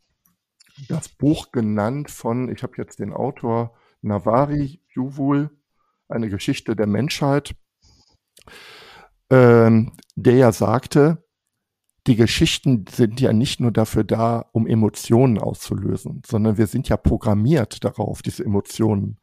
[0.89, 5.51] das Buch genannt von, ich habe jetzt den Autor Navari Juvul,
[6.09, 7.55] eine Geschichte der Menschheit,
[9.31, 11.25] ähm, der ja sagte,
[12.07, 16.97] die Geschichten sind ja nicht nur dafür da, um Emotionen auszulösen, sondern wir sind ja
[16.97, 19.19] programmiert darauf, diese Emotionen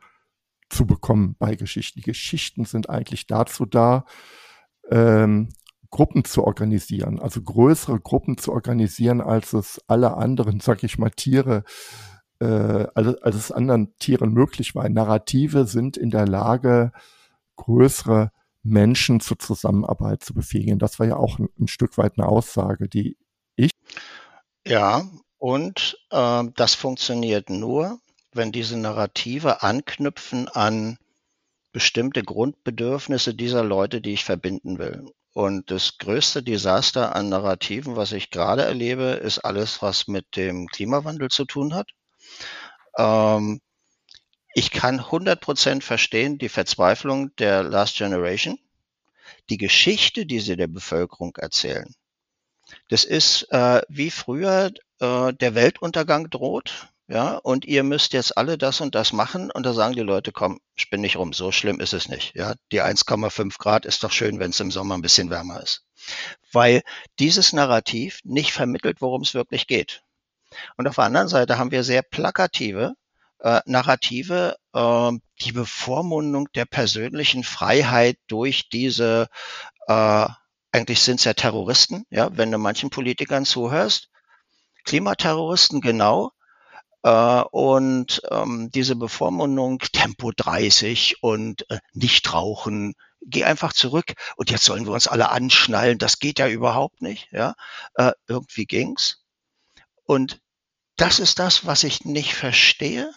[0.70, 2.00] zu bekommen bei Geschichten.
[2.00, 4.06] Die Geschichten sind eigentlich dazu da,
[4.90, 5.50] ähm,
[5.90, 11.12] Gruppen zu organisieren, also größere Gruppen zu organisieren, als es alle anderen, sag ich mal,
[11.12, 11.63] Tiere,
[12.40, 14.88] äh, als, als es anderen Tieren möglich war.
[14.90, 16.92] Narrative sind in der Lage,
[17.56, 18.32] größere
[18.68, 20.80] Menschen zur Zusammenarbeit zu befähigen.
[20.80, 23.18] Das war ja auch ein, ein Stück weit eine Aussage, die
[23.56, 23.72] ich.
[24.66, 28.00] Ja, und äh, das funktioniert nur,
[28.34, 30.98] wenn diese Narrative anknüpfen an
[31.72, 35.12] bestimmte Grundbedürfnisse dieser Leute, die ich verbinden will.
[35.34, 40.68] Und das größte Desaster an Narrativen, was ich gerade erlebe, ist alles, was mit dem
[40.68, 41.92] Klimawandel zu tun hat.
[42.98, 43.60] Ähm,
[44.58, 48.58] ich kann 100% verstehen die Verzweiflung der Last Generation,
[49.52, 51.93] die Geschichte, die sie der Bevölkerung erzählen.
[52.89, 58.58] Das ist äh, wie früher äh, der Weltuntergang droht, ja, und ihr müsst jetzt alle
[58.58, 59.52] das und das machen.
[59.52, 62.36] Und da sagen die Leute, komm, spinn nicht rum, so schlimm ist es nicht.
[62.36, 65.86] Ja, die 1,5 Grad ist doch schön, wenn es im Sommer ein bisschen wärmer ist.
[66.52, 66.82] Weil
[67.20, 70.02] dieses Narrativ nicht vermittelt, worum es wirklich geht.
[70.78, 72.96] Und auf der anderen Seite haben wir sehr plakative
[73.39, 79.28] äh, Narrative, äh, die Bevormundung der persönlichen Freiheit durch diese,
[79.88, 80.28] äh,
[80.71, 84.10] eigentlich sind es ja Terroristen, ja, wenn du manchen Politikern zuhörst,
[84.86, 86.32] Klimaterroristen genau,
[87.04, 94.52] äh, und ähm, diese Bevormundung Tempo 30 und äh, nicht rauchen, geh einfach zurück und
[94.52, 97.56] jetzt sollen wir uns alle anschnallen, das geht ja überhaupt nicht, ja,
[97.95, 99.23] äh, irgendwie ging's.
[100.06, 100.39] Und
[100.95, 103.12] das ist das, was ich nicht verstehe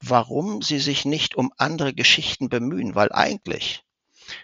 [0.00, 3.84] warum sie sich nicht um andere Geschichten bemühen, weil eigentlich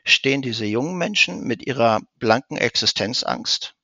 [0.04, 3.74] stehen diese jungen Menschen mit ihrer blanken Existenzangst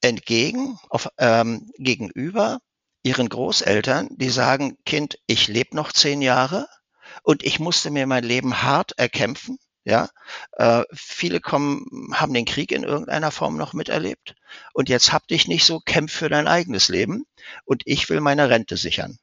[0.00, 2.60] entgegen, auf, ähm, gegenüber
[3.02, 6.66] ihren Großeltern, die sagen, Kind, ich lebe noch zehn Jahre
[7.22, 9.58] und ich musste mir mein Leben hart erkämpfen.
[9.86, 10.08] Ja,
[10.52, 14.34] äh, viele kommen, haben den Krieg in irgendeiner Form noch miterlebt
[14.72, 17.26] und jetzt hab dich nicht so, kämpf für dein eigenes Leben
[17.66, 19.18] und ich will meine Rente sichern.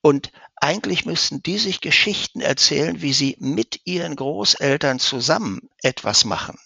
[0.00, 6.58] Und eigentlich müssten die sich Geschichten erzählen, wie sie mit ihren Großeltern zusammen etwas machen.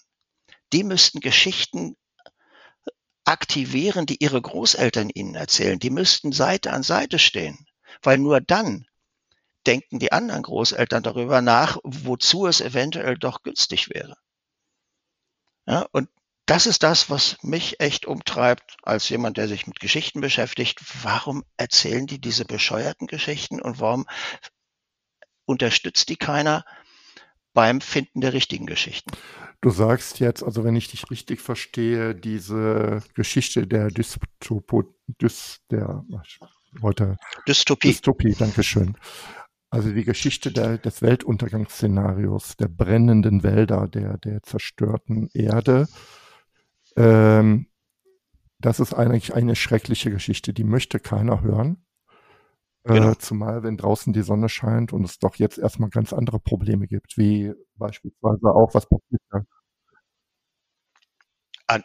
[0.71, 1.95] Die müssten Geschichten
[3.25, 5.79] aktivieren, die ihre Großeltern ihnen erzählen.
[5.79, 7.65] Die müssten Seite an Seite stehen,
[8.01, 8.85] weil nur dann
[9.65, 14.17] denken die anderen Großeltern darüber nach, wozu es eventuell doch günstig wäre.
[15.65, 16.09] Ja, und
[16.45, 20.79] das ist das, was mich echt umtreibt, als jemand, der sich mit Geschichten beschäftigt.
[21.03, 24.05] Warum erzählen die diese bescheuerten Geschichten und warum
[25.45, 26.65] unterstützt die keiner
[27.53, 29.11] beim Finden der richtigen Geschichten?
[29.61, 34.83] Du sagst jetzt, also wenn ich dich richtig verstehe, diese Geschichte der Dystopo,
[35.21, 36.03] Dys, der,
[36.81, 37.15] heute,
[37.47, 37.89] Dystopie.
[37.89, 38.97] Dystopie, Dankeschön.
[39.69, 45.87] Also die Geschichte der, des Weltuntergangsszenarios, der brennenden Wälder, der, der zerstörten Erde.
[46.95, 47.67] Ähm,
[48.59, 51.85] das ist eigentlich eine schreckliche Geschichte, die möchte keiner hören.
[52.83, 53.11] Äh, genau.
[53.11, 56.87] Äh, zumal, wenn draußen die Sonne scheint und es doch jetzt erstmal ganz andere Probleme
[56.87, 59.41] gibt, wie beispielsweise auch, was passiert da.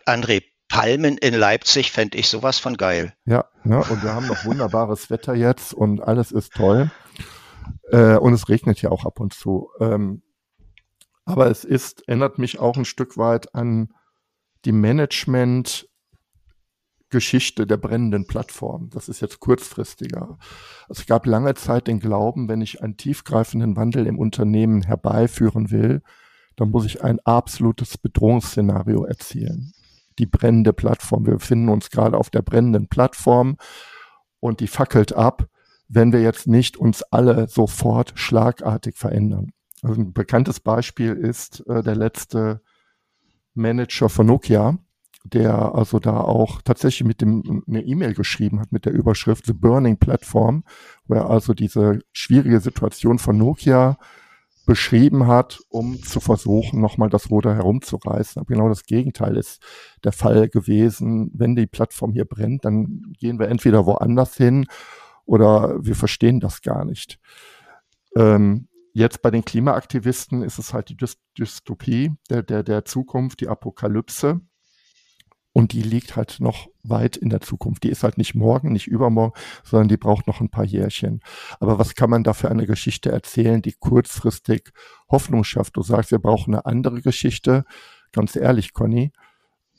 [0.06, 3.14] André, Palmen in Leipzig fände ich sowas von geil.
[3.24, 6.90] Ja, ne, und wir haben noch wunderbares Wetter jetzt und alles ist toll.
[7.90, 9.70] Äh, und es regnet ja auch ab und zu.
[9.80, 10.22] Ähm,
[11.24, 13.94] aber es ist, erinnert mich auch ein Stück weit an
[14.64, 18.90] die Management-Geschichte der brennenden Plattform.
[18.90, 20.38] Das ist jetzt kurzfristiger.
[20.88, 26.02] Es gab lange Zeit den Glauben, wenn ich einen tiefgreifenden Wandel im Unternehmen herbeiführen will,
[26.56, 29.72] dann muss ich ein absolutes Bedrohungsszenario erzielen.
[30.18, 31.26] Die brennende Plattform.
[31.26, 33.56] Wir befinden uns gerade auf der brennenden Plattform
[34.40, 35.48] und die fackelt ab
[35.88, 39.52] wenn wir jetzt nicht uns alle sofort schlagartig verändern.
[39.82, 42.60] Also ein bekanntes Beispiel ist äh, der letzte
[43.58, 44.78] Manager von Nokia,
[45.24, 49.52] der also da auch tatsächlich mit dem eine E-Mail geschrieben hat mit der Überschrift The
[49.52, 50.64] Burning Platform,
[51.06, 53.98] wo er also diese schwierige Situation von Nokia
[54.68, 58.40] beschrieben hat, um zu versuchen, nochmal das Ruder herumzureißen.
[58.40, 59.62] Aber genau das Gegenteil ist
[60.04, 61.30] der Fall gewesen.
[61.32, 64.66] Wenn die Plattform hier brennt, dann gehen wir entweder woanders hin
[65.24, 67.18] oder wir verstehen das gar nicht.
[68.14, 70.96] Ähm, jetzt bei den Klimaaktivisten ist es halt die
[71.38, 74.40] Dystopie der, der, der Zukunft, die Apokalypse.
[75.52, 77.82] Und die liegt halt noch weit in der Zukunft.
[77.82, 81.20] Die ist halt nicht morgen, nicht übermorgen, sondern die braucht noch ein paar Jährchen.
[81.58, 84.70] Aber was kann man da für eine Geschichte erzählen, die kurzfristig
[85.10, 85.76] Hoffnung schafft?
[85.76, 87.64] Du sagst, wir brauchen eine andere Geschichte.
[88.12, 89.10] Ganz ehrlich, Conny,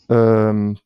[0.09, 0.77] ähm,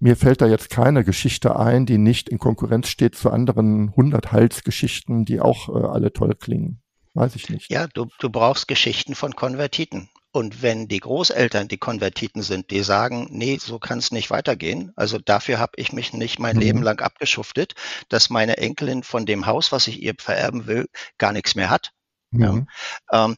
[0.00, 4.32] mir fällt da jetzt keine Geschichte ein, die nicht in Konkurrenz steht zu anderen 100
[4.32, 6.82] Halsgeschichten, die auch äh, alle toll klingen.
[7.18, 7.70] Weiß ich nicht.
[7.70, 10.08] Ja, du, du brauchst Geschichten von Konvertiten.
[10.30, 14.92] Und wenn die Großeltern die Konvertiten sind, die sagen, nee, so kann es nicht weitergehen,
[14.94, 16.62] also dafür habe ich mich nicht mein mhm.
[16.62, 17.74] Leben lang abgeschuftet,
[18.08, 21.92] dass meine Enkelin von dem Haus, was ich ihr vererben will, gar nichts mehr hat.
[22.30, 22.68] Mhm.
[23.10, 23.26] Ja.
[23.26, 23.36] Ähm,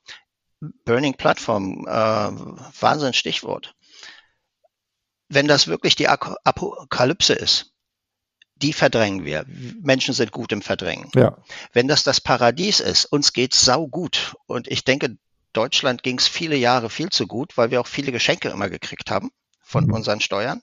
[0.85, 1.91] Burning Platform, äh,
[2.81, 3.75] Wahnsinn Stichwort
[5.31, 7.73] wenn das wirklich die Apokalypse ist,
[8.63, 9.45] die verdrängen wir.
[9.83, 11.11] Menschen sind gut im Verdrängen.
[11.15, 11.39] Ja.
[11.73, 14.37] Wenn das das Paradies ist, uns geht's sau gut.
[14.47, 15.17] Und ich denke,
[15.53, 19.31] Deutschland ging's viele Jahre viel zu gut, weil wir auch viele Geschenke immer gekriegt haben
[19.63, 19.95] von mhm.
[19.95, 20.63] unseren Steuern.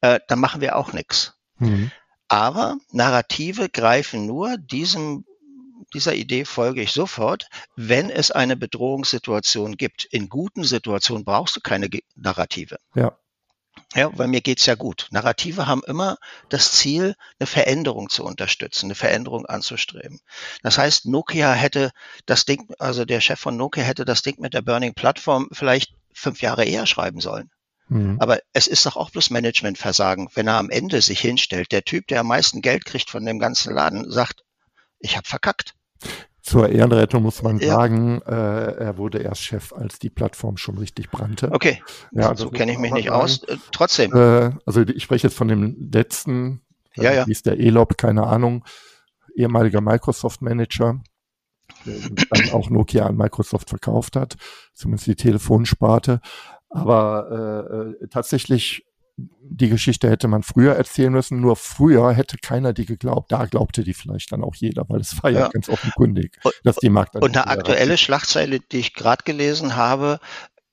[0.00, 1.34] Äh, dann machen wir auch nichts.
[1.58, 1.90] Mhm.
[2.28, 5.24] Aber Narrative greifen nur diesem
[5.92, 10.04] dieser Idee folge ich sofort, wenn es eine Bedrohungssituation gibt.
[10.04, 12.78] In guten Situationen brauchst du keine Narrative.
[12.94, 13.16] Ja.
[13.94, 15.06] Ja, weil mir geht's ja gut.
[15.10, 20.20] Narrative haben immer das Ziel, eine Veränderung zu unterstützen, eine Veränderung anzustreben.
[20.62, 21.92] Das heißt, Nokia hätte
[22.26, 25.94] das Ding, also der Chef von Nokia hätte das Ding mit der Burning Plattform vielleicht
[26.12, 27.50] fünf Jahre eher schreiben sollen.
[27.88, 28.16] Mhm.
[28.18, 31.70] Aber es ist doch auch bloß Managementversagen, wenn er am Ende sich hinstellt.
[31.70, 34.42] Der Typ, der am meisten Geld kriegt von dem ganzen Laden, sagt,
[34.98, 35.74] ich habe verkackt.
[36.44, 37.68] Zur Ehrenrettung muss man ja.
[37.68, 41.50] sagen, äh, er wurde erst Chef, als die Plattform schon richtig brannte.
[41.50, 43.22] Okay, ja, so kenne ich mich nicht sagen.
[43.22, 43.44] aus.
[43.44, 44.14] Äh, trotzdem.
[44.14, 46.60] Äh, also ich spreche jetzt von dem letzten,
[46.96, 47.26] ja, ja.
[47.26, 48.62] Wie ist der Elop, keine Ahnung,
[49.34, 51.00] ehemaliger Microsoft-Manager,
[51.86, 51.94] der
[52.30, 54.36] dann auch Nokia an Microsoft verkauft hat,
[54.74, 56.20] zumindest die Telefonsparte.
[56.68, 58.84] Aber äh, äh tatsächlich
[59.16, 63.30] die Geschichte hätte man früher erzählen müssen, nur früher hätte keiner die geglaubt.
[63.30, 66.76] Da glaubte die vielleicht dann auch jeder, weil es war ja, ja ganz offenkundig, dass
[66.76, 67.14] die Markt.
[67.14, 70.18] Und eine aktuelle Schlagzeile, die ich gerade gelesen habe,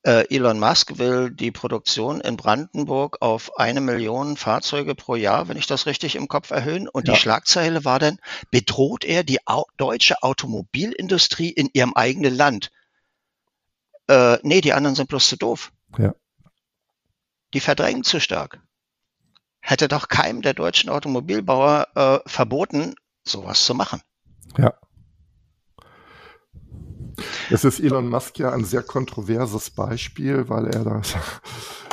[0.04, 5.58] äh, Elon Musk will die Produktion in Brandenburg auf eine Million Fahrzeuge pro Jahr, wenn
[5.58, 6.88] ich das richtig im Kopf erhöhen.
[6.88, 7.14] Und ja.
[7.14, 8.18] die Schlagzeile war dann,
[8.50, 12.72] bedroht er die au deutsche Automobilindustrie in ihrem eigenen Land?
[14.08, 15.72] Äh, nee, die anderen sind bloß zu doof.
[16.00, 16.16] Ja
[17.54, 18.60] die verdrängen zu stark.
[19.60, 24.02] Hätte doch keinem der deutschen Automobilbauer äh, verboten, sowas zu machen.
[24.58, 24.74] Ja.
[27.52, 31.16] Es ist Elon Musk ja ein sehr kontroverses Beispiel, weil er das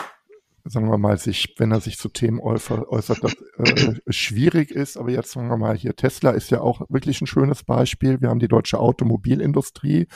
[0.71, 4.97] sagen wir mal, sich, wenn er sich zu Themen äußert, das äh, schwierig ist.
[4.97, 8.21] Aber jetzt sagen wir mal hier, Tesla ist ja auch wirklich ein schönes Beispiel.
[8.21, 10.09] Wir haben die deutsche Automobilindustrie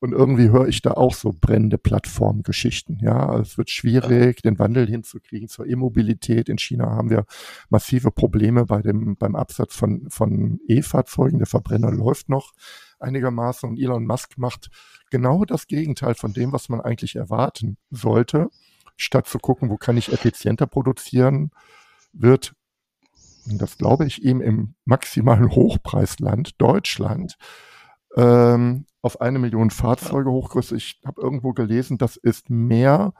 [0.00, 2.98] und irgendwie höre ich da auch so brennende Plattformgeschichten.
[3.00, 6.48] Ja, also es wird schwierig, den Wandel hinzukriegen zur E-Mobilität.
[6.48, 7.24] In China haben wir
[7.70, 11.38] massive Probleme bei dem, beim Absatz von, von E-Fahrzeugen.
[11.38, 12.52] Der Verbrenner läuft noch
[12.98, 14.70] einigermaßen und Elon Musk macht
[15.10, 18.48] genau das Gegenteil von dem, was man eigentlich erwarten sollte.
[18.96, 21.50] Statt zu gucken, wo kann ich effizienter produzieren,
[22.12, 22.54] wird,
[23.46, 27.36] das glaube ich ihm im maximalen Hochpreisland Deutschland,
[28.16, 30.78] ähm, auf eine Million Fahrzeuge hochgerüstet.
[30.78, 33.12] Ich habe irgendwo gelesen, das ist mehr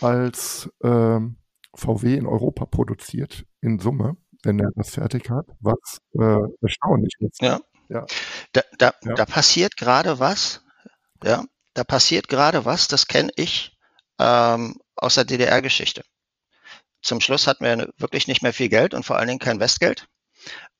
[0.00, 1.36] als ähm,
[1.74, 7.40] VW in Europa produziert in Summe, wenn er das fertig hat, was äh, erstaunlich ist.
[7.40, 7.60] Ja.
[7.88, 8.06] ja.
[8.52, 9.14] Da, da, ja.
[9.14, 10.62] da passiert gerade was.
[11.22, 11.44] Ja,
[11.74, 13.76] da passiert gerade was, das kenne ich
[14.18, 16.02] ähm, aus der DDR-Geschichte.
[17.02, 20.08] Zum Schluss hatten wir wirklich nicht mehr viel Geld und vor allen Dingen kein Westgeld.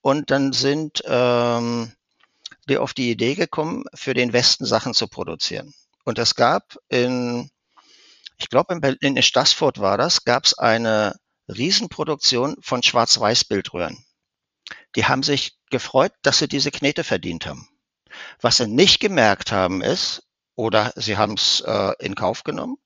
[0.03, 1.93] Und dann sind ähm,
[2.71, 5.75] die auf die Idee gekommen, für den Westen Sachen zu produzieren.
[6.05, 7.51] Und es gab in,
[8.39, 11.17] ich glaube in, Berlin, in Stassfurt war das, gab es eine
[11.49, 14.03] Riesenproduktion von Schwarz-Weiß-Bildröhren.
[14.97, 17.69] Die haben sich gefreut, dass sie diese Knete verdient haben.
[18.41, 20.23] Was sie nicht gemerkt haben ist,
[20.55, 22.77] oder sie haben es äh, in Kauf genommen,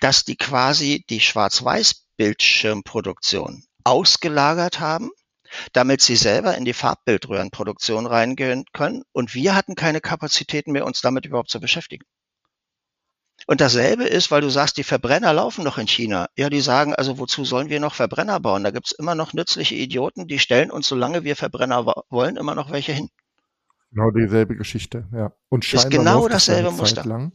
[0.00, 5.10] dass die quasi die Schwarz-Weiß-Bildschirmproduktion ausgelagert haben
[5.72, 9.02] damit sie selber in die Farbbildröhrenproduktion reingehen können.
[9.12, 12.04] Und wir hatten keine Kapazitäten mehr, uns damit überhaupt zu beschäftigen.
[13.46, 16.28] Und dasselbe ist, weil du sagst, die Verbrenner laufen noch in China.
[16.36, 18.64] Ja, die sagen, also wozu sollen wir noch Verbrenner bauen?
[18.64, 22.70] Da gibt's immer noch nützliche Idioten, die stellen uns, solange wir Verbrenner wollen, immer noch
[22.70, 23.10] welche hin.
[23.90, 25.32] Genau dieselbe Geschichte, ja.
[25.50, 27.04] Und scheinbar ist genau dasselbe Muster.
[27.04, 27.32] Lang,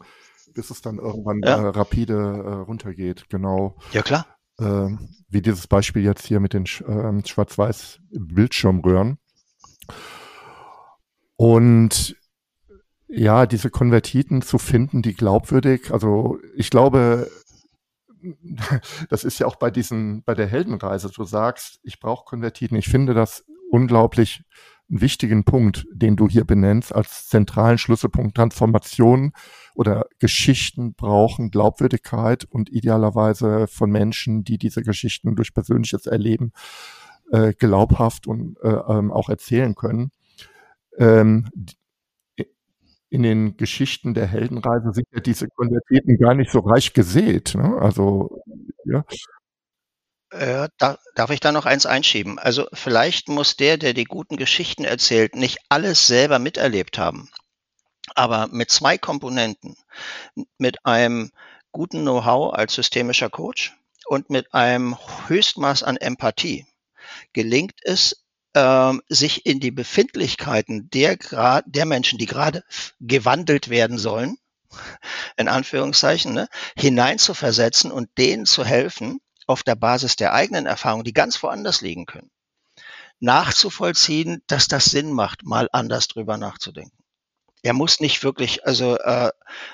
[0.53, 1.57] bis es dann irgendwann ja.
[1.57, 3.77] äh, rapide äh, runtergeht, genau.
[3.93, 4.25] Ja, klar
[4.59, 4.89] äh,
[5.29, 9.17] wie dieses Beispiel jetzt hier mit den äh, schwarz-weiß Bildschirmröhren.
[11.35, 12.15] Und
[13.07, 17.29] ja, diese Konvertiten zu finden, die glaubwürdig, also ich glaube,
[19.09, 22.77] das ist ja auch bei diesen, bei der Heldenreise, du sagst, ich brauche Konvertiten.
[22.77, 24.43] Ich finde das unglaublich
[24.89, 29.33] einen wichtigen Punkt, den du hier benennst, als zentralen Schlüsselpunkt Transformation
[29.75, 36.51] oder Geschichten brauchen Glaubwürdigkeit und idealerweise von Menschen, die diese Geschichten durch persönliches Erleben
[37.31, 40.11] äh, glaubhaft und äh, ähm, auch erzählen können.
[40.97, 41.49] Ähm,
[43.11, 47.55] in den Geschichten der Heldenreise sind ja diese Konvertiten gar nicht so reich gesät.
[47.55, 47.77] Ne?
[47.79, 48.43] Also
[48.85, 49.03] ja.
[50.31, 52.37] Äh, da, darf ich da noch eins einschieben?
[52.37, 57.29] Also vielleicht muss der, der die guten Geschichten erzählt, nicht alles selber miterlebt haben.
[58.15, 59.75] Aber mit zwei Komponenten,
[60.57, 61.31] mit einem
[61.71, 63.75] guten Know-how als systemischer Coach
[64.05, 66.65] und mit einem Höchstmaß an Empathie
[67.33, 68.23] gelingt es,
[68.55, 71.17] ähm, sich in die Befindlichkeiten der,
[71.65, 72.63] der Menschen, die gerade
[72.99, 74.37] gewandelt werden sollen,
[75.37, 81.13] in Anführungszeichen, ne, hineinzuversetzen und denen zu helfen, auf der Basis der eigenen Erfahrungen, die
[81.13, 82.29] ganz woanders liegen können,
[83.19, 86.95] nachzuvollziehen, dass das Sinn macht, mal anders drüber nachzudenken.
[87.63, 89.31] Er muss nicht wirklich, also äh,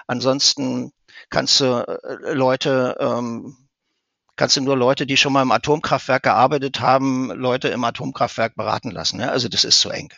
[0.08, 0.92] ansonsten
[1.30, 3.68] kannst du äh, Leute, ähm,
[4.38, 8.92] kannst du nur Leute, die schon mal im Atomkraftwerk gearbeitet haben, Leute im Atomkraftwerk beraten
[8.92, 9.18] lassen.
[9.18, 9.30] Ne?
[9.30, 10.12] Also das ist zu eng.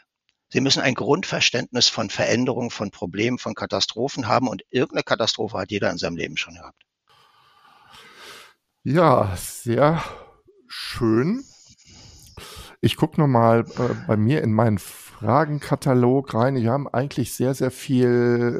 [0.49, 5.71] Sie müssen ein Grundverständnis von Veränderungen, von Problemen, von Katastrophen haben und irgendeine Katastrophe hat
[5.71, 6.86] jeder in seinem Leben schon gehabt.
[8.89, 10.01] Ja, sehr
[10.65, 11.43] schön.
[12.79, 16.55] Ich gucke nochmal äh, bei mir in meinen Fragenkatalog rein.
[16.55, 18.07] Wir haben eigentlich sehr, sehr viel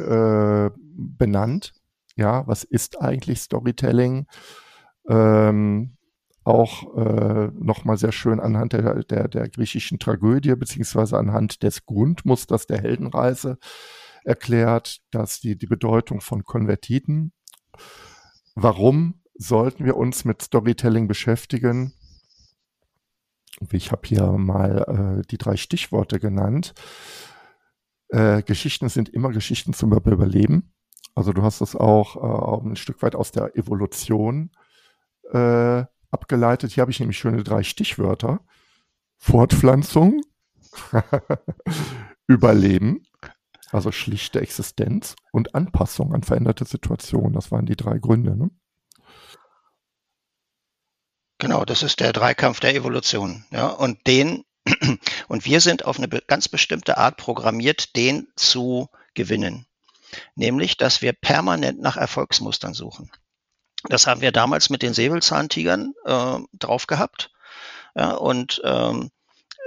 [0.06, 1.76] äh, benannt.
[2.18, 4.28] Ja, was ist eigentlich Storytelling?
[5.08, 5.96] Ähm,
[6.44, 12.68] auch äh, nochmal sehr schön anhand der, der, der griechischen Tragödie beziehungsweise anhand des Grundmusters
[12.68, 13.60] der Heldenreise
[14.26, 17.32] erklärt, dass die, die Bedeutung von Konvertiten,
[18.56, 21.94] warum sollten wir uns mit Storytelling beschäftigen.
[23.72, 26.74] Ich habe hier mal äh, die drei Stichworte genannt.
[28.10, 30.74] Äh, Geschichten sind immer Geschichten zum Überleben.
[31.16, 34.52] Also du hast das auch äh, ein Stück weit aus der Evolution
[35.32, 36.72] äh, abgeleitet.
[36.72, 38.42] Hier habe ich nämlich schöne drei Stichwörter.
[39.18, 40.22] Fortpflanzung,
[42.28, 43.04] Überleben,
[43.72, 47.34] also schlichte Existenz und Anpassung an veränderte Situationen.
[47.34, 48.38] Das waren die drei Gründe.
[48.38, 48.52] Ne?
[51.40, 53.46] Genau, das ist der Dreikampf der Evolution.
[53.52, 54.44] Ja, und den,
[55.28, 59.68] und wir sind auf eine ganz bestimmte Art programmiert, den zu gewinnen.
[60.36, 63.12] Nämlich, dass wir permanent nach Erfolgsmustern suchen.
[63.84, 67.32] Das haben wir damals mit den Säbelzahntigern äh, drauf gehabt.
[67.96, 69.12] Ja, und ähm,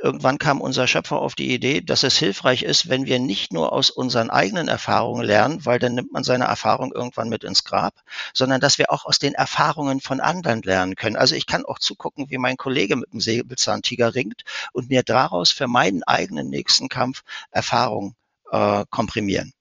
[0.03, 3.73] irgendwann kam unser Schöpfer auf die Idee, dass es hilfreich ist, wenn wir nicht nur
[3.73, 7.95] aus unseren eigenen Erfahrungen lernen, weil dann nimmt man seine Erfahrung irgendwann mit ins Grab,
[8.33, 11.17] sondern dass wir auch aus den Erfahrungen von anderen lernen können.
[11.17, 14.43] Also ich kann auch zugucken, wie mein Kollege mit dem Säbelzahntiger ringt
[14.73, 18.15] und mir daraus für meinen eigenen nächsten Kampf Erfahrung
[18.51, 19.53] äh, komprimieren.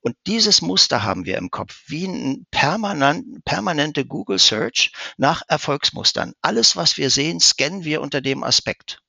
[0.00, 6.32] Und dieses Muster haben wir im Kopf, wie ein permanent, permanente Google Search nach Erfolgsmustern.
[6.42, 9.03] Alles, was wir sehen, scannen wir unter dem Aspekt.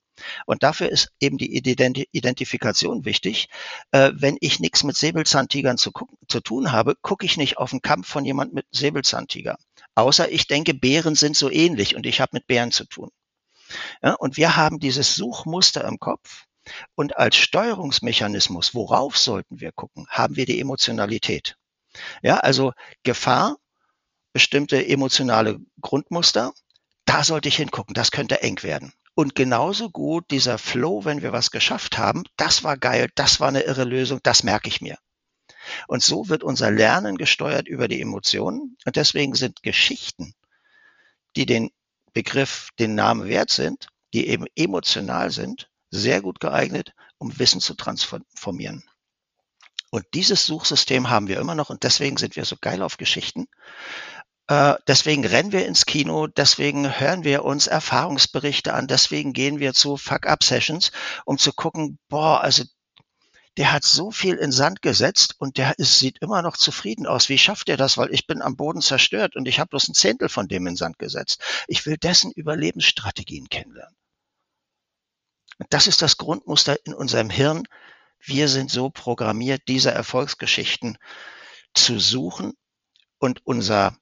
[0.46, 3.50] Und dafür ist eben die Identifikation wichtig.
[3.92, 5.92] Äh, wenn ich nichts mit Säbelzahntigern zu,
[6.28, 9.58] zu tun habe, gucke ich nicht auf einen Kampf von jemand mit Säbelzahntiger.
[9.96, 13.10] Außer ich denke, Bären sind so ähnlich und ich habe mit Bären zu tun.
[14.02, 16.46] Ja, und wir haben dieses Suchmuster im Kopf.
[16.96, 21.58] Und als Steuerungsmechanismus, worauf sollten wir gucken, haben wir die Emotionalität.
[22.22, 22.74] Ja, also
[23.04, 23.58] Gefahr,
[24.34, 26.54] bestimmte emotionale Grundmuster,
[27.06, 28.94] da sollte ich hingucken, das könnte eng werden.
[29.16, 33.48] Und genauso gut dieser Flow, wenn wir was geschafft haben, das war geil, das war
[33.48, 34.98] eine irre Lösung, das merke ich mir.
[35.88, 38.78] Und so wird unser Lernen gesteuert über die Emotionen.
[38.86, 40.34] Und deswegen sind Geschichten,
[41.38, 41.72] die den
[42.14, 47.74] Begriff, den Namen wert sind, die eben emotional sind, sehr gut geeignet, um Wissen zu
[47.74, 48.84] transformieren.
[49.92, 53.48] Und dieses Suchsystem haben wir immer noch und deswegen sind wir so geil auf Geschichten,
[54.50, 59.98] deswegen rennen wir ins Kino, deswegen hören wir uns Erfahrungsberichte an, deswegen gehen wir zu
[59.98, 60.92] Fuck-Up-Sessions,
[61.26, 62.64] um zu gucken, boah, also
[63.58, 67.30] der hat so viel in Sand gesetzt und der ist, sieht immer noch zufrieden aus.
[67.30, 67.98] Wie schafft er das?
[67.98, 70.76] Weil ich bin am Boden zerstört und ich habe bloß ein Zehntel von dem in
[70.76, 71.42] Sand gesetzt.
[71.68, 73.96] Ich will dessen Überlebensstrategien kennenlernen.
[75.70, 77.64] Das ist das Grundmuster in unserem Hirn.
[78.20, 80.98] Wir sind so programmiert, diese Erfolgsgeschichten
[81.74, 82.54] zu suchen
[83.20, 83.98] und unser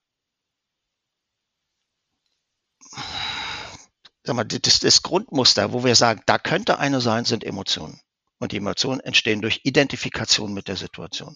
[4.23, 7.99] sag mal, das, das Grundmuster, wo wir sagen, da könnte eine sein, sind Emotionen.
[8.39, 11.35] Und die Emotionen entstehen durch Identifikation mit der Situation.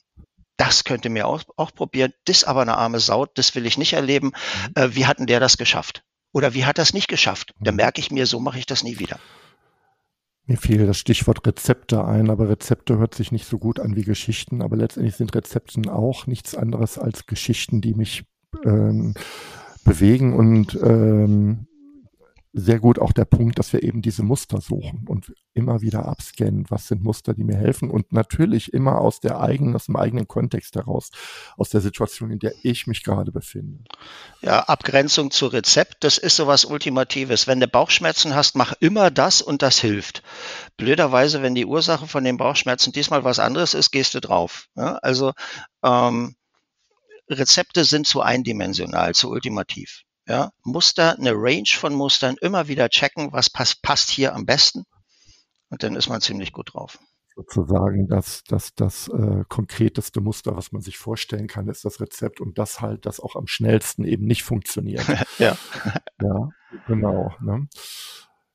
[0.57, 2.13] Das könnte mir auch, auch probieren.
[2.25, 4.27] Das aber eine arme Sau, das will ich nicht erleben.
[4.75, 4.83] Mhm.
[4.83, 6.03] Äh, wie hat denn der das geschafft?
[6.33, 7.53] Oder wie hat das nicht geschafft?
[7.59, 7.77] Da mhm.
[7.77, 9.19] merke ich mir, so mache ich das nie wieder.
[10.45, 14.03] Mir fiel das Stichwort Rezepte ein, aber Rezepte hört sich nicht so gut an wie
[14.03, 18.23] Geschichten, aber letztendlich sind Rezepten auch nichts anderes als Geschichten, die mich
[18.63, 19.13] ähm,
[19.83, 21.66] bewegen und ähm,
[22.57, 26.65] sehr gut auch der Punkt, dass wir eben diese Muster suchen und immer wieder abscannen,
[26.69, 30.27] was sind Muster, die mir helfen und natürlich immer aus der eigenen, aus dem eigenen
[30.27, 31.11] Kontext heraus,
[31.55, 33.83] aus der Situation, in der ich mich gerade befinde.
[34.41, 37.45] Ja, Abgrenzung zu Rezept, das ist sowas Ultimatives.
[37.45, 40.23] Wenn du Bauchschmerzen hast, mach immer das und das hilft.
[40.77, 44.67] Blöderweise, wenn die Ursache von den Bauchschmerzen diesmal was anderes ist, gehst du drauf.
[44.75, 45.33] Ja, also
[45.83, 46.35] ähm,
[47.29, 50.06] Rezepte sind zu eindimensional, zu ultimativ.
[50.27, 54.83] Ja, Muster, eine Range von Mustern, immer wieder checken, was passt, passt hier am besten.
[55.69, 56.99] Und dann ist man ziemlich gut drauf.
[57.35, 62.41] Sozusagen das, das, das äh, konkreteste Muster, was man sich vorstellen kann, ist das Rezept
[62.41, 65.05] und das halt, das auch am schnellsten eben nicht funktioniert.
[65.37, 65.55] ja.
[66.21, 66.49] ja,
[66.87, 67.33] genau.
[67.39, 67.67] Ne?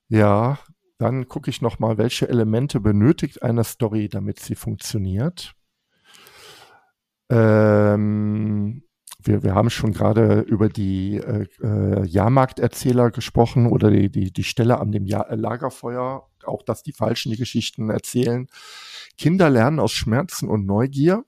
[0.09, 0.59] Ja,
[0.99, 5.55] dann gucke ich nochmal, welche Elemente benötigt eine Story, damit sie funktioniert.
[7.29, 8.83] Ähm,
[9.25, 14.43] wir, wir haben schon gerade über die äh, äh, Jahrmarkterzähler gesprochen oder die, die, die
[14.43, 18.47] Stelle an dem ja Lagerfeuer, auch dass die Falschen die Geschichten erzählen.
[19.17, 21.23] Kinder lernen aus Schmerzen und Neugier.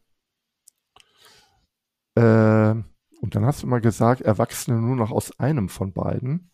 [2.16, 2.76] Äh,
[3.22, 6.52] und dann hast du mal gesagt, Erwachsene nur noch aus einem von beiden.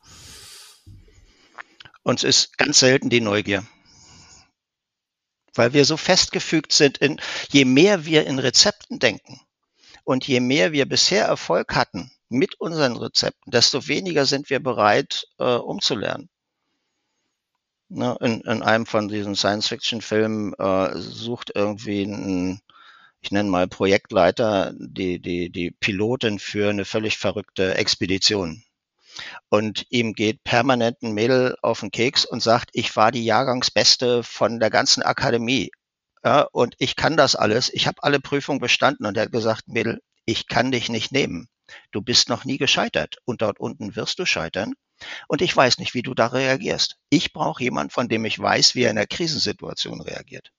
[2.04, 3.64] Uns ist ganz selten die Neugier.
[5.54, 7.20] Weil wir so festgefügt sind in,
[7.50, 9.42] je mehr wir in Rezepten denken,
[10.12, 15.26] und je mehr wir bisher Erfolg hatten mit unseren Rezepten, desto weniger sind wir bereit,
[15.40, 16.30] äh, umzulernen.
[17.88, 22.60] Ne, in, in einem von diesen Science-Fiction-Filmen äh, sucht irgendwie ein,
[23.22, 28.64] ich nenne mal Projektleiter, die, die, die Pilotin für eine völlig verrückte Expedition.
[29.48, 34.24] Und ihm geht permanent ein Mädel auf den Keks und sagt, ich war die Jahrgangsbeste
[34.24, 35.72] von der ganzen Akademie.
[36.24, 37.74] Ja, und ich kann das alles.
[37.74, 39.06] Ich habe alle Prüfungen bestanden.
[39.06, 41.48] Und er hat gesagt, Mädel, ich kann dich nicht nehmen.
[41.92, 43.18] Du bist noch nie gescheitert.
[43.26, 44.74] Und dort unten wirst du scheitern.
[45.28, 46.98] Und ich weiß nicht, wie du da reagierst.
[47.10, 50.52] Ich brauche jemanden, von dem ich weiß, wie er in einer Krisensituation reagiert.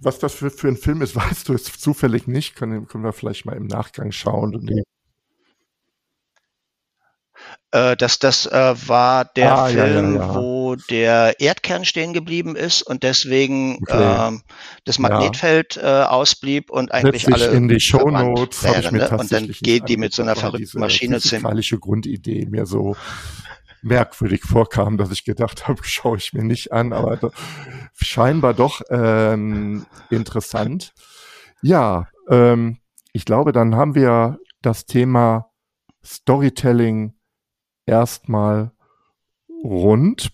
[0.00, 2.54] Was das für, für ein Film ist, weißt du es zufällig nicht.
[2.54, 4.84] Können, können wir vielleicht mal im Nachgang schauen.
[7.70, 10.34] Äh, das das äh, war der ah, Film, ja, ja, ja.
[10.34, 14.28] wo der Erdkern stehen geblieben ist und deswegen okay.
[14.28, 14.42] ähm,
[14.84, 16.04] das Magnetfeld ja.
[16.04, 19.08] äh, ausblieb und eigentlich Setz alle in die Shownotes wären, ne?
[19.10, 21.28] und dann geht die mit so einer verrückten Maschine zu.
[21.28, 22.96] physikalische Grundidee mir so
[23.82, 27.32] merkwürdig vorkam, dass ich gedacht habe, schaue ich mir nicht an, aber
[27.94, 30.92] scheinbar doch ähm, interessant.
[31.62, 32.78] Ja, ähm,
[33.12, 35.50] ich glaube, dann haben wir das Thema
[36.04, 37.14] Storytelling
[37.86, 38.72] erstmal
[39.64, 40.30] rund.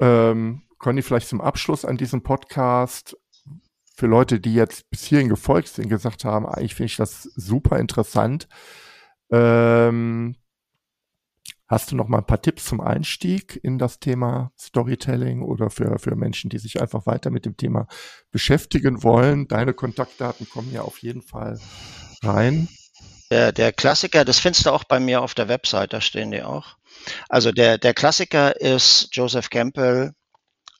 [0.00, 3.16] Ähm, Conny, vielleicht zum Abschluss an diesem Podcast
[3.96, 7.78] für Leute, die jetzt bis hierhin gefolgt sind, gesagt haben, eigentlich finde ich das super
[7.78, 8.48] interessant.
[9.30, 10.36] Ähm,
[11.68, 15.98] hast du noch mal ein paar Tipps zum Einstieg in das Thema Storytelling oder für,
[15.98, 17.86] für Menschen, die sich einfach weiter mit dem Thema
[18.30, 19.46] beschäftigen wollen?
[19.46, 21.60] Deine Kontaktdaten kommen ja auf jeden Fall
[22.22, 22.68] rein.
[23.30, 26.42] Der, der Klassiker, das findest du auch bei mir auf der Website, da stehen die
[26.42, 26.76] auch.
[27.28, 30.12] Also der, der Klassiker ist Joseph Campbell,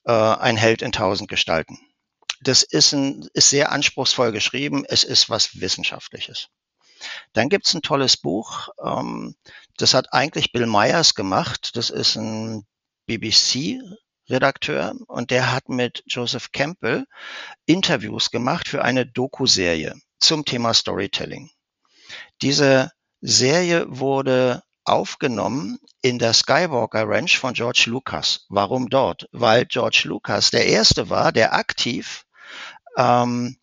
[0.05, 1.77] äh, ein Held in tausend Gestalten.
[2.41, 4.85] Das ist, ein, ist sehr anspruchsvoll geschrieben.
[4.87, 6.49] Es ist was Wissenschaftliches.
[7.33, 9.35] Dann gibt's ein tolles Buch, ähm,
[9.77, 11.75] das hat eigentlich Bill Myers gemacht.
[11.75, 12.65] Das ist ein
[13.07, 17.05] BBC-Redakteur und der hat mit Joseph Campbell
[17.65, 21.51] Interviews gemacht für eine Doku-Serie zum Thema Storytelling.
[22.41, 28.45] Diese Serie wurde aufgenommen in der Skywalker Ranch von George Lucas.
[28.49, 29.27] Warum dort?
[29.31, 32.25] Weil George Lucas der erste war, der aktiv
[32.97, 33.57] ähm,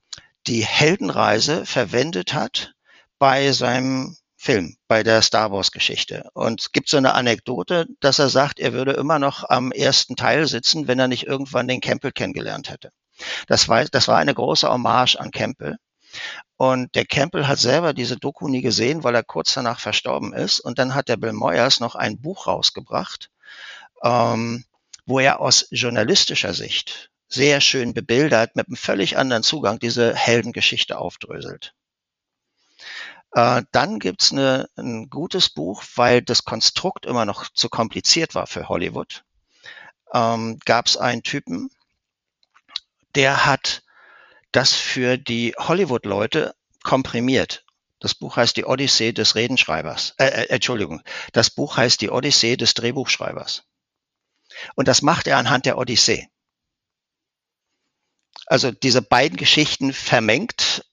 [0.47, 2.75] die Heldenreise verwendet hat
[3.19, 6.29] bei seinem Film, bei der Star Wars Geschichte.
[6.35, 10.17] Und es gibt so eine Anekdote, dass er sagt, er würde immer noch am ersten
[10.17, 12.91] Teil sitzen, wenn er nicht irgendwann den Campbell kennengelernt hätte.
[13.47, 15.77] Das war, das war eine große Hommage an Campbell.
[16.63, 20.61] Und der Campbell hat selber diese Doku nie gesehen, weil er kurz danach verstorben ist.
[20.61, 23.31] Und dann hat der Bill Moyers noch ein Buch rausgebracht,
[24.05, 24.65] ähm,
[25.05, 30.99] wo er aus journalistischer Sicht sehr schön bebildert mit einem völlig anderen Zugang diese Heldengeschichte
[30.99, 31.75] aufdröselt.
[33.33, 38.47] Äh, dann gibt's eine, ein gutes Buch, weil das Konstrukt immer noch zu kompliziert war
[38.47, 39.25] für Hollywood.
[40.15, 41.73] Ähm, gab's einen Typen,
[43.17, 43.83] der hat
[44.53, 47.65] das für die Hollywood-Leute komprimiert.
[48.01, 50.15] Das Buch heißt die Odyssee des Redenschreibers.
[50.19, 53.65] Äh, äh, Entschuldigung, das Buch heißt die Odyssee des Drehbuchschreibers.
[54.75, 56.29] Und das macht er anhand der Odyssee.
[58.47, 60.85] Also diese beiden Geschichten vermengt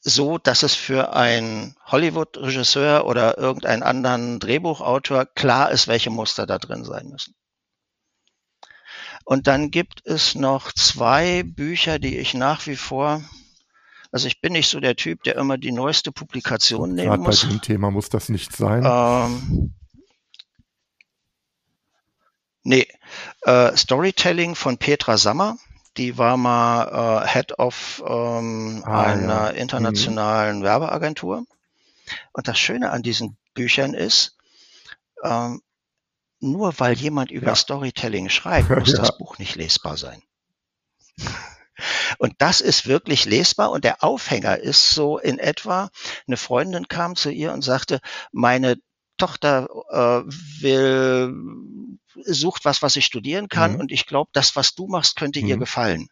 [0.00, 6.58] so, dass es für einen Hollywood-Regisseur oder irgendeinen anderen Drehbuchautor klar ist, welche Muster da
[6.58, 7.34] drin sein müssen.
[9.24, 13.22] Und dann gibt es noch zwei Bücher, die ich nach wie vor,
[14.10, 17.42] also ich bin nicht so der Typ, der immer die neueste Publikation Und nehmen muss.
[17.42, 18.84] Bei dem Thema muss das nicht sein.
[18.84, 19.74] Ähm,
[22.62, 22.86] nee,
[23.42, 25.56] äh, Storytelling von Petra Sammer
[25.96, 29.48] die war mal äh, Head of ähm, ah, einer ja.
[29.48, 30.64] internationalen mhm.
[30.64, 31.44] Werbeagentur.
[32.32, 34.36] Und das Schöne an diesen Büchern ist,
[35.22, 35.60] ähm,
[36.42, 37.54] nur weil jemand über ja.
[37.54, 38.98] Storytelling schreibt, muss ja.
[38.98, 40.22] das Buch nicht lesbar sein.
[42.18, 45.90] Und das ist wirklich lesbar und der Aufhänger ist so in etwa,
[46.26, 48.76] eine Freundin kam zu ihr und sagte, meine
[49.16, 50.22] Tochter äh,
[50.60, 51.34] will,
[52.24, 53.80] sucht was, was ich studieren kann mhm.
[53.80, 55.48] und ich glaube, das, was du machst, könnte mhm.
[55.48, 56.08] ihr gefallen.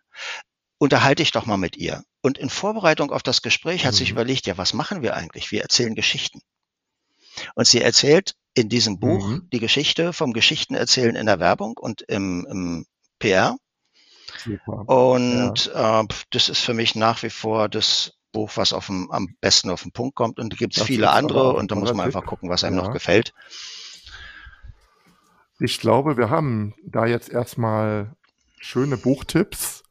[0.79, 2.03] Unterhalte ich doch mal mit ihr.
[2.23, 3.99] Und in Vorbereitung auf das Gespräch hat mhm.
[3.99, 5.51] sich überlegt, ja, was machen wir eigentlich?
[5.51, 6.41] Wir erzählen Geschichten.
[7.55, 9.49] Und sie erzählt in diesem Buch mhm.
[9.53, 12.87] die Geschichte vom Geschichtenerzählen in der Werbung und im, im
[13.19, 13.57] PR.
[14.45, 14.89] Super.
[14.89, 16.01] Und ja.
[16.03, 19.71] äh, das ist für mich nach wie vor das Buch, was auf dem, am besten
[19.71, 20.39] auf den Punkt kommt.
[20.39, 22.85] Und da gibt es viele andere und da muss man einfach gucken, was einem ja.
[22.85, 23.33] noch gefällt.
[25.59, 28.17] Ich glaube, wir haben da jetzt erstmal
[28.59, 29.83] schöne Buchtipps.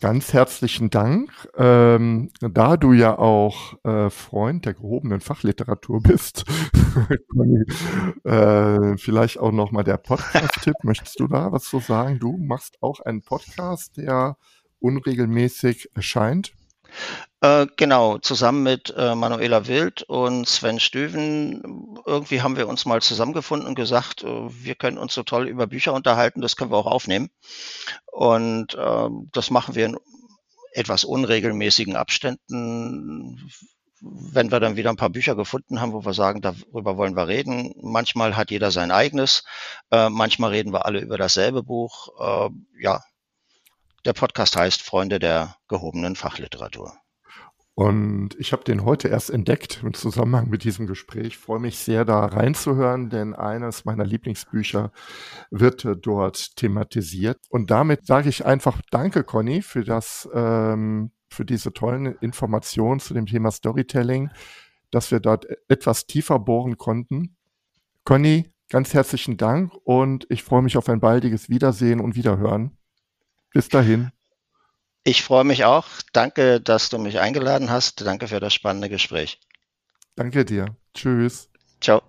[0.00, 1.30] Ganz herzlichen Dank.
[1.56, 6.44] Ähm, da du ja auch äh, Freund der gehobenen Fachliteratur bist,
[8.24, 10.74] äh, vielleicht auch nochmal der Podcast-Tipp.
[10.82, 12.18] Möchtest du da was zu sagen?
[12.18, 14.36] Du machst auch einen Podcast, der
[14.80, 16.52] unregelmäßig erscheint.
[17.42, 21.96] Äh, genau, zusammen mit äh, Manuela Wild und Sven Stöven.
[22.06, 25.66] Irgendwie haben wir uns mal zusammengefunden und gesagt, äh, wir können uns so toll über
[25.66, 27.30] Bücher unterhalten, das können wir auch aufnehmen.
[28.06, 29.96] Und äh, das machen wir in
[30.72, 33.50] etwas unregelmäßigen Abständen.
[34.00, 37.28] Wenn wir dann wieder ein paar Bücher gefunden haben, wo wir sagen, darüber wollen wir
[37.28, 37.74] reden.
[37.82, 39.44] Manchmal hat jeder sein eigenes.
[39.90, 42.08] Äh, manchmal reden wir alle über dasselbe Buch.
[42.20, 42.50] Äh,
[42.82, 43.02] ja,
[44.06, 46.92] der Podcast heißt Freunde der gehobenen Fachliteratur.
[47.74, 51.36] Und ich habe den heute erst entdeckt im Zusammenhang mit diesem Gespräch.
[51.36, 54.92] Freue mich sehr, da reinzuhören, denn eines meiner Lieblingsbücher
[55.50, 57.38] wird dort thematisiert.
[57.50, 63.12] Und damit sage ich einfach Danke, Conny, für das, ähm, für diese tollen Informationen zu
[63.12, 64.30] dem Thema Storytelling,
[64.90, 67.36] dass wir dort etwas tiefer bohren konnten.
[68.04, 72.78] Conny, ganz herzlichen Dank und ich freue mich auf ein baldiges Wiedersehen und Wiederhören.
[73.56, 74.10] Bis dahin.
[75.02, 75.86] Ich freue mich auch.
[76.12, 78.02] Danke, dass du mich eingeladen hast.
[78.02, 79.40] Danke für das spannende Gespräch.
[80.14, 80.76] Danke dir.
[80.92, 81.48] Tschüss.
[81.80, 82.02] Ciao.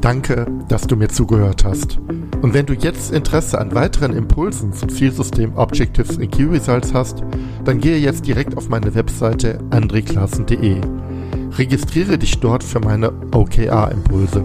[0.00, 1.98] Danke, dass du mir zugehört hast.
[2.42, 7.22] Und wenn du jetzt Interesse an weiteren Impulsen zum Zielsystem Objectives in Key Results hast,
[7.64, 10.80] dann gehe jetzt direkt auf meine Webseite andreklassen.de.
[11.56, 14.44] Registriere dich dort für meine OKR-Impulse.